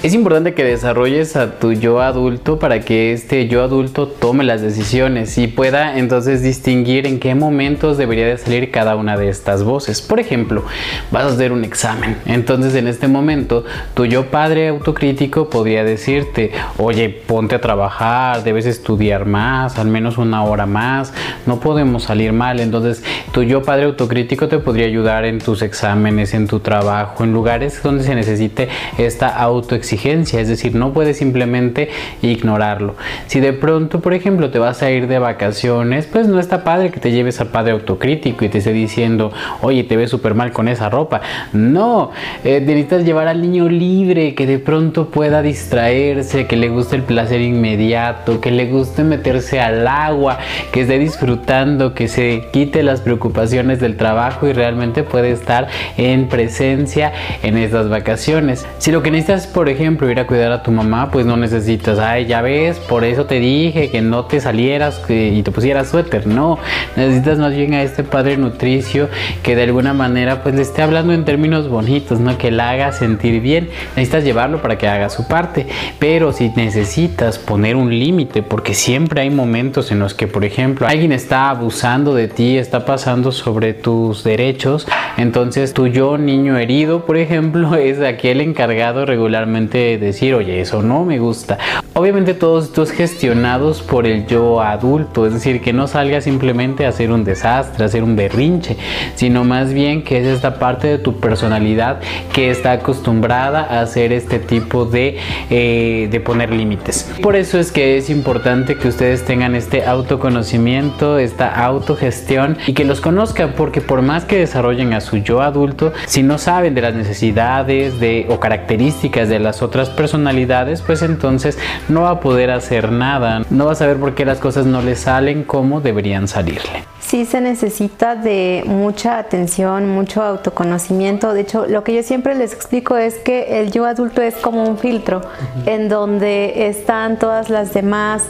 Es 0.00 0.14
importante 0.14 0.54
que 0.54 0.62
desarrolles 0.62 1.34
a 1.34 1.58
tu 1.58 1.72
yo 1.72 2.00
adulto 2.00 2.60
para 2.60 2.78
que 2.82 3.12
este 3.12 3.48
yo 3.48 3.64
adulto 3.64 4.06
tome 4.06 4.44
las 4.44 4.62
decisiones 4.62 5.36
y 5.38 5.48
pueda 5.48 5.98
entonces 5.98 6.40
distinguir 6.40 7.04
en 7.04 7.18
qué 7.18 7.34
momentos 7.34 7.98
debería 7.98 8.28
de 8.28 8.38
salir 8.38 8.70
cada 8.70 8.94
una 8.94 9.16
de 9.16 9.28
estas 9.28 9.64
voces. 9.64 10.00
Por 10.00 10.20
ejemplo, 10.20 10.62
vas 11.10 11.24
a 11.24 11.34
hacer 11.34 11.50
un 11.50 11.64
examen. 11.64 12.16
Entonces 12.26 12.76
en 12.76 12.86
este 12.86 13.08
momento 13.08 13.64
tu 13.94 14.04
yo 14.06 14.26
padre 14.26 14.68
autocrítico 14.68 15.50
podría 15.50 15.82
decirte, 15.82 16.52
oye, 16.76 17.08
ponte 17.08 17.56
a 17.56 17.60
trabajar, 17.60 18.44
debes 18.44 18.66
estudiar 18.66 19.26
más, 19.26 19.80
al 19.80 19.88
menos 19.88 20.16
una 20.16 20.44
hora 20.44 20.66
más, 20.66 21.12
no 21.44 21.58
podemos 21.58 22.04
salir 22.04 22.32
mal. 22.32 22.60
Entonces 22.60 23.02
tu 23.32 23.42
yo 23.42 23.64
padre 23.64 23.86
autocrítico 23.86 24.46
te 24.46 24.60
podría 24.60 24.86
ayudar 24.86 25.24
en 25.24 25.40
tus 25.40 25.60
exámenes, 25.60 26.34
en 26.34 26.46
tu 26.46 26.60
trabajo, 26.60 27.24
en 27.24 27.32
lugares 27.32 27.82
donde 27.82 28.04
se 28.04 28.14
necesite 28.14 28.68
esta 28.96 29.26
autoexigencia 29.26 29.87
exigencia, 29.88 30.40
es 30.40 30.48
decir, 30.48 30.74
no 30.74 30.92
puedes 30.92 31.16
simplemente 31.16 31.88
ignorarlo. 32.20 32.94
Si 33.26 33.40
de 33.40 33.54
pronto, 33.54 34.00
por 34.00 34.12
ejemplo, 34.12 34.50
te 34.50 34.58
vas 34.58 34.82
a 34.82 34.90
ir 34.90 35.06
de 35.08 35.18
vacaciones, 35.18 36.06
pues 36.06 36.28
no 36.28 36.38
está 36.38 36.62
padre 36.62 36.90
que 36.90 37.00
te 37.00 37.10
lleves 37.10 37.40
al 37.40 37.48
padre 37.48 37.72
autocrítico 37.72 38.44
y 38.44 38.50
te 38.50 38.58
esté 38.58 38.72
diciendo, 38.72 39.32
oye, 39.62 39.84
te 39.84 39.96
ves 39.96 40.10
súper 40.10 40.34
mal 40.34 40.52
con 40.52 40.68
esa 40.68 40.90
ropa. 40.90 41.22
No, 41.52 42.10
eh, 42.44 42.60
necesitas 42.60 43.04
llevar 43.04 43.28
al 43.28 43.40
niño 43.40 43.68
libre, 43.68 44.34
que 44.34 44.46
de 44.46 44.58
pronto 44.58 45.08
pueda 45.08 45.40
distraerse, 45.40 46.46
que 46.46 46.56
le 46.56 46.68
guste 46.68 46.96
el 46.96 47.02
placer 47.02 47.40
inmediato, 47.40 48.40
que 48.40 48.50
le 48.50 48.66
guste 48.66 49.04
meterse 49.04 49.60
al 49.60 49.86
agua, 49.86 50.38
que 50.70 50.82
esté 50.82 50.98
disfrutando, 50.98 51.94
que 51.94 52.08
se 52.08 52.44
quite 52.52 52.82
las 52.82 53.00
preocupaciones 53.00 53.80
del 53.80 53.96
trabajo 53.96 54.46
y 54.46 54.52
realmente 54.52 55.02
puede 55.02 55.30
estar 55.30 55.68
en 55.96 56.28
presencia 56.28 57.12
en 57.42 57.56
estas 57.56 57.88
vacaciones. 57.88 58.66
Si 58.78 58.92
lo 58.92 59.02
que 59.02 59.10
necesitas, 59.10 59.46
por 59.46 59.68
ejemplo, 59.68 59.77
ejemplo, 59.78 60.10
ir 60.10 60.18
a 60.18 60.26
cuidar 60.26 60.50
a 60.50 60.62
tu 60.62 60.70
mamá, 60.72 61.10
pues 61.10 61.24
no 61.24 61.36
necesitas, 61.36 61.98
ay, 61.98 62.26
ya 62.26 62.42
ves, 62.42 62.78
por 62.78 63.04
eso 63.04 63.26
te 63.26 63.38
dije 63.38 63.90
que 63.90 64.00
no 64.00 64.24
te 64.24 64.40
salieras 64.40 65.00
y 65.08 65.42
te 65.42 65.50
pusieras 65.50 65.88
suéter. 65.88 66.26
No, 66.26 66.58
necesitas 66.96 67.38
más 67.38 67.54
bien 67.54 67.74
a 67.74 67.82
este 67.82 68.02
padre 68.02 68.36
nutricio 68.36 69.08
que 69.42 69.54
de 69.54 69.62
alguna 69.62 69.94
manera 69.94 70.42
pues 70.42 70.54
le 70.54 70.62
esté 70.62 70.82
hablando 70.82 71.12
en 71.12 71.24
términos 71.24 71.68
bonitos, 71.68 72.18
¿no? 72.18 72.36
Que 72.36 72.50
la 72.50 72.70
haga 72.70 72.92
sentir 72.92 73.40
bien. 73.40 73.68
Necesitas 73.96 74.24
llevarlo 74.24 74.60
para 74.60 74.78
que 74.78 74.88
haga 74.88 75.08
su 75.10 75.28
parte. 75.28 75.66
Pero 75.98 76.32
si 76.32 76.50
necesitas 76.50 77.38
poner 77.38 77.76
un 77.76 77.90
límite, 77.90 78.42
porque 78.42 78.74
siempre 78.74 79.20
hay 79.20 79.30
momentos 79.30 79.92
en 79.92 80.00
los 80.00 80.14
que, 80.14 80.26
por 80.26 80.44
ejemplo, 80.44 80.86
alguien 80.86 81.12
está 81.12 81.50
abusando 81.50 82.14
de 82.14 82.28
ti, 82.28 82.58
está 82.58 82.84
pasando 82.84 83.32
sobre 83.32 83.74
tus 83.74 84.24
derechos, 84.24 84.86
entonces 85.16 85.74
tu 85.74 85.86
yo 85.86 86.18
niño 86.18 86.56
herido, 86.56 87.04
por 87.06 87.16
ejemplo, 87.16 87.74
es 87.76 88.00
aquel 88.00 88.40
encargado 88.40 89.06
regularmente 89.06 89.67
decir, 89.68 90.34
oye, 90.34 90.60
eso 90.60 90.82
no 90.82 91.04
me 91.04 91.18
gusta. 91.18 91.58
Obviamente 91.98 92.32
todos 92.32 92.66
estos 92.66 92.92
gestionados 92.92 93.82
por 93.82 94.06
el 94.06 94.24
yo 94.28 94.62
adulto, 94.62 95.26
es 95.26 95.34
decir, 95.34 95.60
que 95.60 95.72
no 95.72 95.88
salga 95.88 96.20
simplemente 96.20 96.86
a 96.86 96.90
hacer 96.90 97.10
un 97.10 97.24
desastre, 97.24 97.82
a 97.82 97.86
hacer 97.86 98.04
un 98.04 98.14
berrinche, 98.14 98.76
sino 99.16 99.42
más 99.42 99.72
bien 99.72 100.04
que 100.04 100.20
es 100.20 100.26
esta 100.28 100.60
parte 100.60 100.86
de 100.86 100.98
tu 100.98 101.18
personalidad 101.18 101.98
que 102.32 102.52
está 102.52 102.70
acostumbrada 102.70 103.64
a 103.64 103.80
hacer 103.80 104.12
este 104.12 104.38
tipo 104.38 104.84
de, 104.84 105.16
eh, 105.50 106.06
de 106.08 106.20
poner 106.20 106.52
límites. 106.52 107.10
Por 107.20 107.34
eso 107.34 107.58
es 107.58 107.72
que 107.72 107.98
es 107.98 108.10
importante 108.10 108.76
que 108.76 108.86
ustedes 108.86 109.24
tengan 109.24 109.56
este 109.56 109.84
autoconocimiento, 109.84 111.18
esta 111.18 111.52
autogestión 111.64 112.58
y 112.68 112.74
que 112.74 112.84
los 112.84 113.00
conozcan, 113.00 113.54
porque 113.56 113.80
por 113.80 114.02
más 114.02 114.24
que 114.24 114.38
desarrollen 114.38 114.92
a 114.92 115.00
su 115.00 115.16
yo 115.16 115.42
adulto, 115.42 115.92
si 116.06 116.22
no 116.22 116.38
saben 116.38 116.76
de 116.76 116.80
las 116.80 116.94
necesidades 116.94 117.98
de, 117.98 118.26
o 118.28 118.38
características 118.38 119.28
de 119.28 119.40
la 119.40 119.48
otras 119.62 119.90
personalidades, 119.90 120.82
pues 120.82 121.02
entonces 121.02 121.58
no 121.88 122.02
va 122.02 122.10
a 122.10 122.20
poder 122.20 122.50
hacer 122.50 122.92
nada, 122.92 123.42
no 123.50 123.66
va 123.66 123.72
a 123.72 123.76
saber 123.76 123.96
por 123.96 124.14
qué 124.14 124.24
las 124.24 124.38
cosas 124.38 124.66
no 124.66 124.82
le 124.82 124.96
salen 124.96 125.44
como 125.44 125.80
deberían 125.80 126.28
salirle. 126.28 126.84
Sí 127.08 127.24
se 127.24 127.40
necesita 127.40 128.16
de 128.16 128.62
mucha 128.66 129.16
atención, 129.18 129.88
mucho 129.88 130.22
autoconocimiento. 130.22 131.32
De 131.32 131.40
hecho, 131.40 131.64
lo 131.64 131.82
que 131.82 131.94
yo 131.94 132.02
siempre 132.02 132.34
les 132.34 132.52
explico 132.52 132.98
es 132.98 133.14
que 133.14 133.62
el 133.62 133.72
yo 133.72 133.86
adulto 133.86 134.20
es 134.20 134.34
como 134.34 134.62
un 134.68 134.76
filtro 134.76 135.22
en 135.64 135.88
donde 135.88 136.68
están 136.68 137.18
todas 137.18 137.48
las 137.48 137.72
demás 137.72 138.24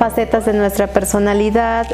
facetas 0.00 0.46
de 0.46 0.52
nuestra 0.52 0.88
personalidad. 0.88 1.86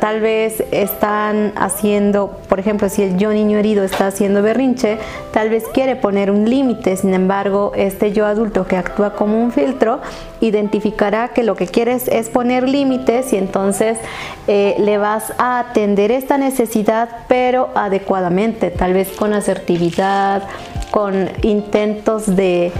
tal 0.00 0.20
vez 0.20 0.62
están 0.70 1.52
haciendo, 1.56 2.38
por 2.48 2.60
ejemplo, 2.60 2.88
si 2.88 3.02
el 3.02 3.18
yo 3.18 3.32
niño 3.32 3.58
herido 3.58 3.82
está 3.82 4.06
haciendo 4.06 4.42
berrinche, 4.42 4.98
tal 5.32 5.50
vez 5.50 5.64
quiere 5.74 5.96
poner 5.96 6.30
un 6.30 6.48
límite. 6.48 6.96
Sin 6.96 7.14
embargo, 7.14 7.72
este 7.74 8.12
yo 8.12 8.26
adulto 8.26 8.64
que 8.64 8.76
actúa 8.76 9.14
como 9.14 9.42
un 9.42 9.50
filtro 9.50 10.00
identificará 10.40 11.28
que 11.28 11.42
lo 11.42 11.56
que 11.56 11.66
quieres 11.66 12.06
es 12.06 12.28
poner 12.28 12.68
límites 12.68 13.32
y 13.32 13.36
entonces 13.36 13.98
eh, 14.46 14.76
le 14.78 14.98
vas 14.98 15.32
a 15.38 15.47
atender 15.50 16.10
esta 16.10 16.38
necesidad, 16.38 17.08
pero 17.28 17.70
adecuadamente, 17.74 18.70
tal 18.70 18.92
vez 18.92 19.08
con 19.10 19.32
asertividad, 19.32 20.42
con 20.90 21.28
intentos 21.42 22.34
de, 22.34 22.72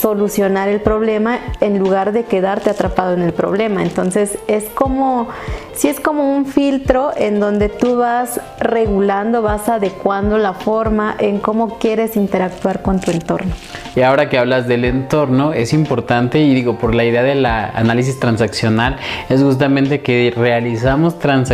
solucionar 0.00 0.68
el 0.68 0.80
problema 0.80 1.38
en 1.60 1.78
lugar 1.78 2.12
de 2.12 2.24
quedarte 2.24 2.70
atrapado 2.70 3.14
en 3.14 3.22
el 3.22 3.32
problema. 3.32 3.82
Entonces 3.82 4.38
es 4.46 4.64
como, 4.70 5.28
si 5.74 5.88
es 5.88 6.00
como 6.00 6.34
un 6.34 6.46
filtro 6.46 7.10
en 7.14 7.38
donde 7.38 7.68
tú 7.68 7.96
vas 7.96 8.40
regulando, 8.58 9.42
vas 9.42 9.68
adecuando 9.68 10.38
la 10.38 10.54
forma 10.54 11.14
en 11.18 11.40
cómo 11.40 11.78
quieres 11.78 12.16
interactuar 12.16 12.80
con 12.80 13.00
tu 13.00 13.10
entorno. 13.10 13.52
Y 13.94 14.00
ahora 14.00 14.30
que 14.30 14.38
hablas 14.38 14.66
del 14.66 14.84
entorno, 14.84 15.52
es 15.52 15.72
importante, 15.72 16.38
y 16.40 16.54
digo, 16.54 16.78
por 16.78 16.94
la 16.94 17.04
idea 17.04 17.22
del 17.22 17.44
análisis 17.44 18.18
transaccional, 18.18 18.96
es 19.28 19.42
justamente 19.42 20.00
que 20.00 20.32
realizamos 20.34 21.18
transacciones 21.18 21.47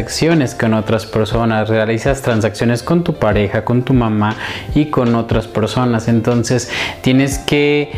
con 0.54 0.74
otras 0.74 1.07
personas, 1.07 1.68
realizas 1.68 2.22
transacciones 2.22 2.83
con 2.83 3.04
tu 3.04 3.14
pareja, 3.14 3.64
con 3.64 3.83
tu 3.83 3.94
mamá 3.94 4.37
y 4.74 4.87
con 4.87 5.14
otras 5.14 5.46
personas. 5.46 6.09
Entonces 6.09 6.70
tienes 7.02 7.38
que 7.38 7.92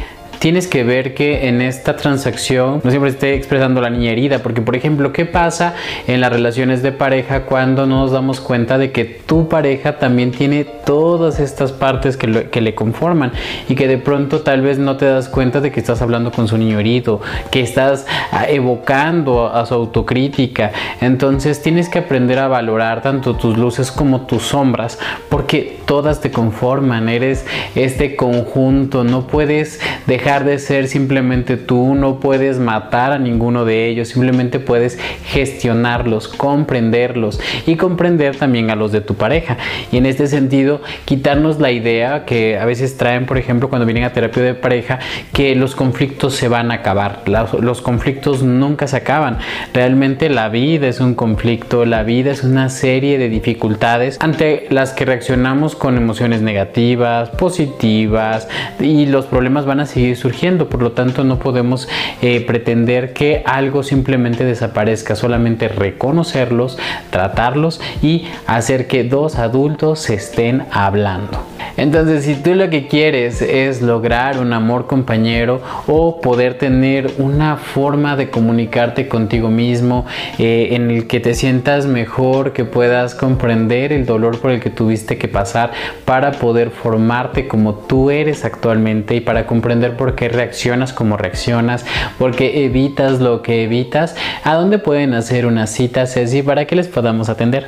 tienes 0.47 0.69
que 0.69 0.85
ver 0.85 1.13
que 1.13 1.49
en 1.49 1.61
esta 1.61 1.97
transacción 1.97 2.81
no 2.85 2.91
siempre 2.91 3.11
esté 3.11 3.35
expresando 3.35 3.81
la 3.81 3.91
niña 3.91 4.13
herida, 4.13 4.45
porque 4.45 4.63
por 4.63 4.77
ejemplo, 4.77 5.13
¿qué 5.13 5.25
pasa 5.25 5.75
en 6.07 6.21
las 6.21 6.31
relaciones 6.31 6.85
de 6.85 6.93
pareja 6.93 7.47
cuando 7.47 7.85
nos 7.85 8.13
damos 8.13 8.41
cuenta 8.41 8.79
de 8.79 8.93
que 8.93 9.05
tu 9.05 9.49
pareja 9.49 9.99
también 9.99 10.31
tiene 10.31 10.63
todas 10.63 11.41
estas 11.41 11.73
partes 11.73 12.17
que, 12.17 12.49
que 12.49 12.61
le 12.61 12.77
conforman 12.77 13.33
y 13.69 13.75
que 13.75 13.89
de 13.89 13.99
pronto 13.99 14.43
tal 14.43 14.63
vez 14.63 14.79
no 14.79 14.97
te 14.97 15.07
das 15.07 15.29
cuenta 15.29 15.61
de 15.61 15.73
que 15.73 15.81
estás 15.81 16.01
hablando 16.01 16.31
con 16.31 16.47
su 16.47 16.57
niño 16.57 16.79
herido, 16.79 17.21
que 17.51 17.61
estás 17.61 18.07
ah, 18.31 18.47
evocando 18.49 19.49
a 19.49 19.67
su 19.67 19.75
autocrítica? 19.75 20.71
Entonces 21.01 21.61
tienes 21.61 21.89
que 21.89 21.99
aprender 21.99 22.39
a 22.39 22.47
valorar 22.47 23.03
tanto 23.03 23.35
tus 23.35 23.59
luces 23.59 23.91
como 23.91 24.27
tus 24.27 24.45
sombras, 24.45 25.01
porque 25.29 25.81
todas 25.87 26.21
te 26.21 26.31
conforman, 26.31 27.09
eres 27.09 27.45
este 27.75 28.15
conjunto, 28.15 29.03
no 29.03 29.27
puedes 29.27 29.81
dejar 30.07 30.36
de 30.45 30.59
ser 30.59 30.89
simplemente 30.89 31.57
tú, 31.57 31.95
no 31.95 32.21
puedes 32.21 32.59
matar 32.59 33.13
a 33.13 33.19
ninguno 33.19 33.65
de 33.65 33.89
ellos, 33.89 34.09
simplemente 34.09 34.61
puedes 34.61 34.99
gestionarlos, 35.25 36.29
comprenderlos 36.29 37.41
y 37.67 37.77
comprender 37.77 38.37
también 38.37 38.71
a 38.71 38.77
los 38.77 38.93
de 38.93 39.01
tu 39.01 39.15
pareja. 39.15 39.57
Y 39.93 39.97
en 39.99 40.07
este 40.07 40.27
sentido, 40.27 40.81
quitarnos 41.05 41.61
la 41.61 41.71
idea 41.71 42.25
que 42.25 42.59
a 42.59 42.65
veces 42.65 42.97
traen, 42.97 43.27
por 43.27 43.39
ejemplo, 43.39 43.69
cuando 43.69 43.87
vienen 43.87 44.05
a 44.05 44.13
terapia 44.13 44.43
de 44.43 44.55
pareja, 44.55 44.99
que 45.33 45.55
los 45.55 45.75
conflictos 45.75 46.35
se 46.35 46.49
van 46.49 46.71
a 46.71 46.75
acabar. 46.75 47.23
Los, 47.27 47.83
conflictos 47.83 48.43
nunca 48.43 48.87
se 48.87 48.97
acaban. 48.97 49.39
Realmente 49.73 50.29
la 50.29 50.49
vida 50.49 50.89
es 50.89 51.01
un 51.01 51.15
conflicto, 51.15 51.85
la 51.85 52.03
vida 52.03 52.31
es 52.31 52.43
una 52.43 52.69
serie 52.69 53.19
de 53.19 53.29
dificultades 53.29 54.19
ante 54.21 54.67
las 54.71 54.93
que 54.93 55.05
reaccionamos 55.05 55.77
con 55.77 55.97
emociones 55.97 56.43
negativas, 56.43 57.31
positivas 57.31 58.49
y 58.81 59.07
los 59.07 59.27
problemas 59.27 59.67
van 59.67 59.81
a 59.81 59.87
seguir 59.87 60.16
surgiendo, 60.17 60.69
por 60.69 60.83
lo 60.83 60.93
tanto 60.93 61.25
no 61.25 61.39
podemos 61.39 61.89
eh, 62.23 62.41
pretender 62.41 63.13
que 63.13 63.43
algo 63.47 63.83
simplemente 63.83 64.45
desaparezca, 64.45 65.17
solamente 65.17 65.69
reconocerlos, 65.69 66.79
tratarlos 67.11 67.81
y 68.03 68.27
hacer 68.47 68.87
que 68.87 69.05
dos 69.05 69.37
adultos 69.37 70.01
se 70.01 70.15
estén 70.15 70.65
hablando. 70.71 71.39
Entonces, 71.77 72.25
si 72.25 72.35
tú 72.35 72.55
lo 72.55 72.71
que 72.71 72.87
quieres 72.87 73.43
es 73.43 73.83
lograr 73.83 74.39
un 74.39 74.53
amor 74.55 74.87
compañero 74.87 75.61
o 75.87 76.21
poder 76.21 76.55
tener 76.55 77.11
una 77.19 77.57
forma 77.57 78.17
de 78.17 78.31
comunicarte 78.31 79.09
contigo 79.09 79.51
mismo 79.51 80.07
eh, 80.39 80.69
en 80.73 80.91
el 80.91 81.07
que 81.07 81.21
te 81.21 81.35
sientas 81.35 81.87
mejor, 81.87 82.53
que 82.53 82.65
puedas 82.65 83.15
comprender 83.15 83.93
el 83.93 84.07
dolor 84.07 84.41
por 84.41 84.53
el 84.53 84.61
que 84.61 84.71
tuviste 84.71 85.19
que 85.19 85.29
pasar 85.29 85.73
para 86.07 86.33
poder 86.33 86.71
formarte 86.71 87.47
como 87.47 87.75
tú 87.75 88.11
eres 88.11 88.45
actualmente 88.45 89.15
y 89.15 89.21
para 89.21 89.47
comprender 89.47 89.97
por 89.97 90.06
qué 90.15 90.29
reaccionas 90.29 90.93
como 90.93 91.17
reaccionas, 91.17 91.85
por 92.19 92.35
qué 92.37 92.65
evitas 92.65 93.21
lo 93.21 93.43
que 93.43 93.65
evitas, 93.65 94.15
¿a 94.45 94.55
dónde 94.55 94.79
pueden 94.79 95.15
hacer 95.15 95.47
una 95.47 95.67
cita, 95.67 96.07
Ceci, 96.07 96.43
para 96.43 96.67
que 96.67 96.77
les 96.77 96.89
podamos 96.89 97.29
atender? 97.29 97.67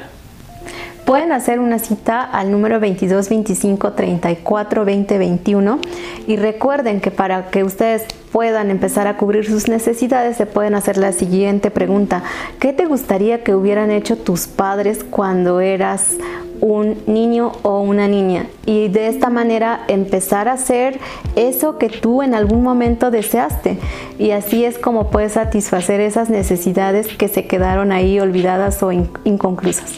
Pueden 1.09 1.33
hacer 1.33 1.59
una 1.59 1.79
cita 1.79 2.23
al 2.23 2.51
número 2.51 2.81
22 2.81 3.31
25 3.31 3.93
34 3.93 4.85
20 4.85 5.17
21 5.17 5.79
y 6.27 6.37
recuerden 6.37 7.01
que 7.01 7.11
para 7.11 7.47
que 7.47 7.65
ustedes 7.65 8.05
puedan 8.31 8.71
empezar 8.71 9.07
a 9.07 9.17
cubrir 9.17 9.47
sus 9.47 9.69
necesidades 9.69 10.37
se 10.37 10.45
pueden 10.45 10.75
hacer 10.75 10.99
la 10.99 11.13
siguiente 11.13 11.71
pregunta. 11.71 12.23
¿Qué 12.61 12.75
te 12.75 12.85
gustaría 12.85 13.43
que 13.43 13.55
hubieran 13.55 13.91
hecho 13.91 14.19
tus 14.19 14.47
padres 14.49 15.03
cuando 15.03 15.61
eras 15.61 16.13
un 16.61 16.97
niño 17.07 17.53
o 17.63 17.81
una 17.81 18.09
niña 18.09 18.47
y 18.67 18.89
de 18.89 19.09
esta 19.09 19.31
manera 19.31 19.85
empezar 19.89 20.49
a 20.49 20.55
hacer 20.55 20.99
eso 21.37 21.79
que 21.79 21.89
tú 21.89 22.23
en 22.23 22.35
algún 22.35 22.63
momento 22.63 23.11
deseaste 23.11 23.79
y 24.19 24.33
así 24.33 24.65
es 24.65 24.79
como 24.79 25.11
puedes 25.11 25.33
satisfacer 25.33 26.01
esas 26.01 26.31
necesidades 26.31 27.09
que 27.09 27.29
se 27.29 27.47
quedaron 27.47 27.93
ahí 27.93 28.21
olvidadas 28.21 28.83
o 28.83 28.93
inconclusas. 28.93 29.93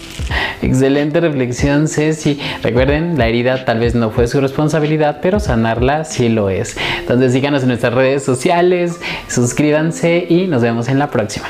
Excelente 0.63 1.21
reflexión 1.21 1.89
Ceci. 1.89 2.39
Recuerden, 2.63 3.19
la 3.19 3.27
herida 3.27 3.65
tal 3.65 3.79
vez 3.81 3.95
no 3.95 4.11
fue 4.11 4.29
su 4.29 4.41
responsabilidad, 4.41 5.19
pero 5.23 5.41
sanarla 5.41 6.05
sí 6.05 6.29
lo 6.29 6.51
es. 6.51 6.77
Entonces 7.01 7.33
síganos 7.33 7.63
en 7.63 7.69
nuestras 7.69 7.95
redes 7.95 8.23
sociales, 8.23 9.01
suscríbanse 9.29 10.27
y 10.29 10.47
nos 10.47 10.63
vemos 10.63 10.89
en 10.89 10.99
la 10.99 11.11
próxima. 11.11 11.49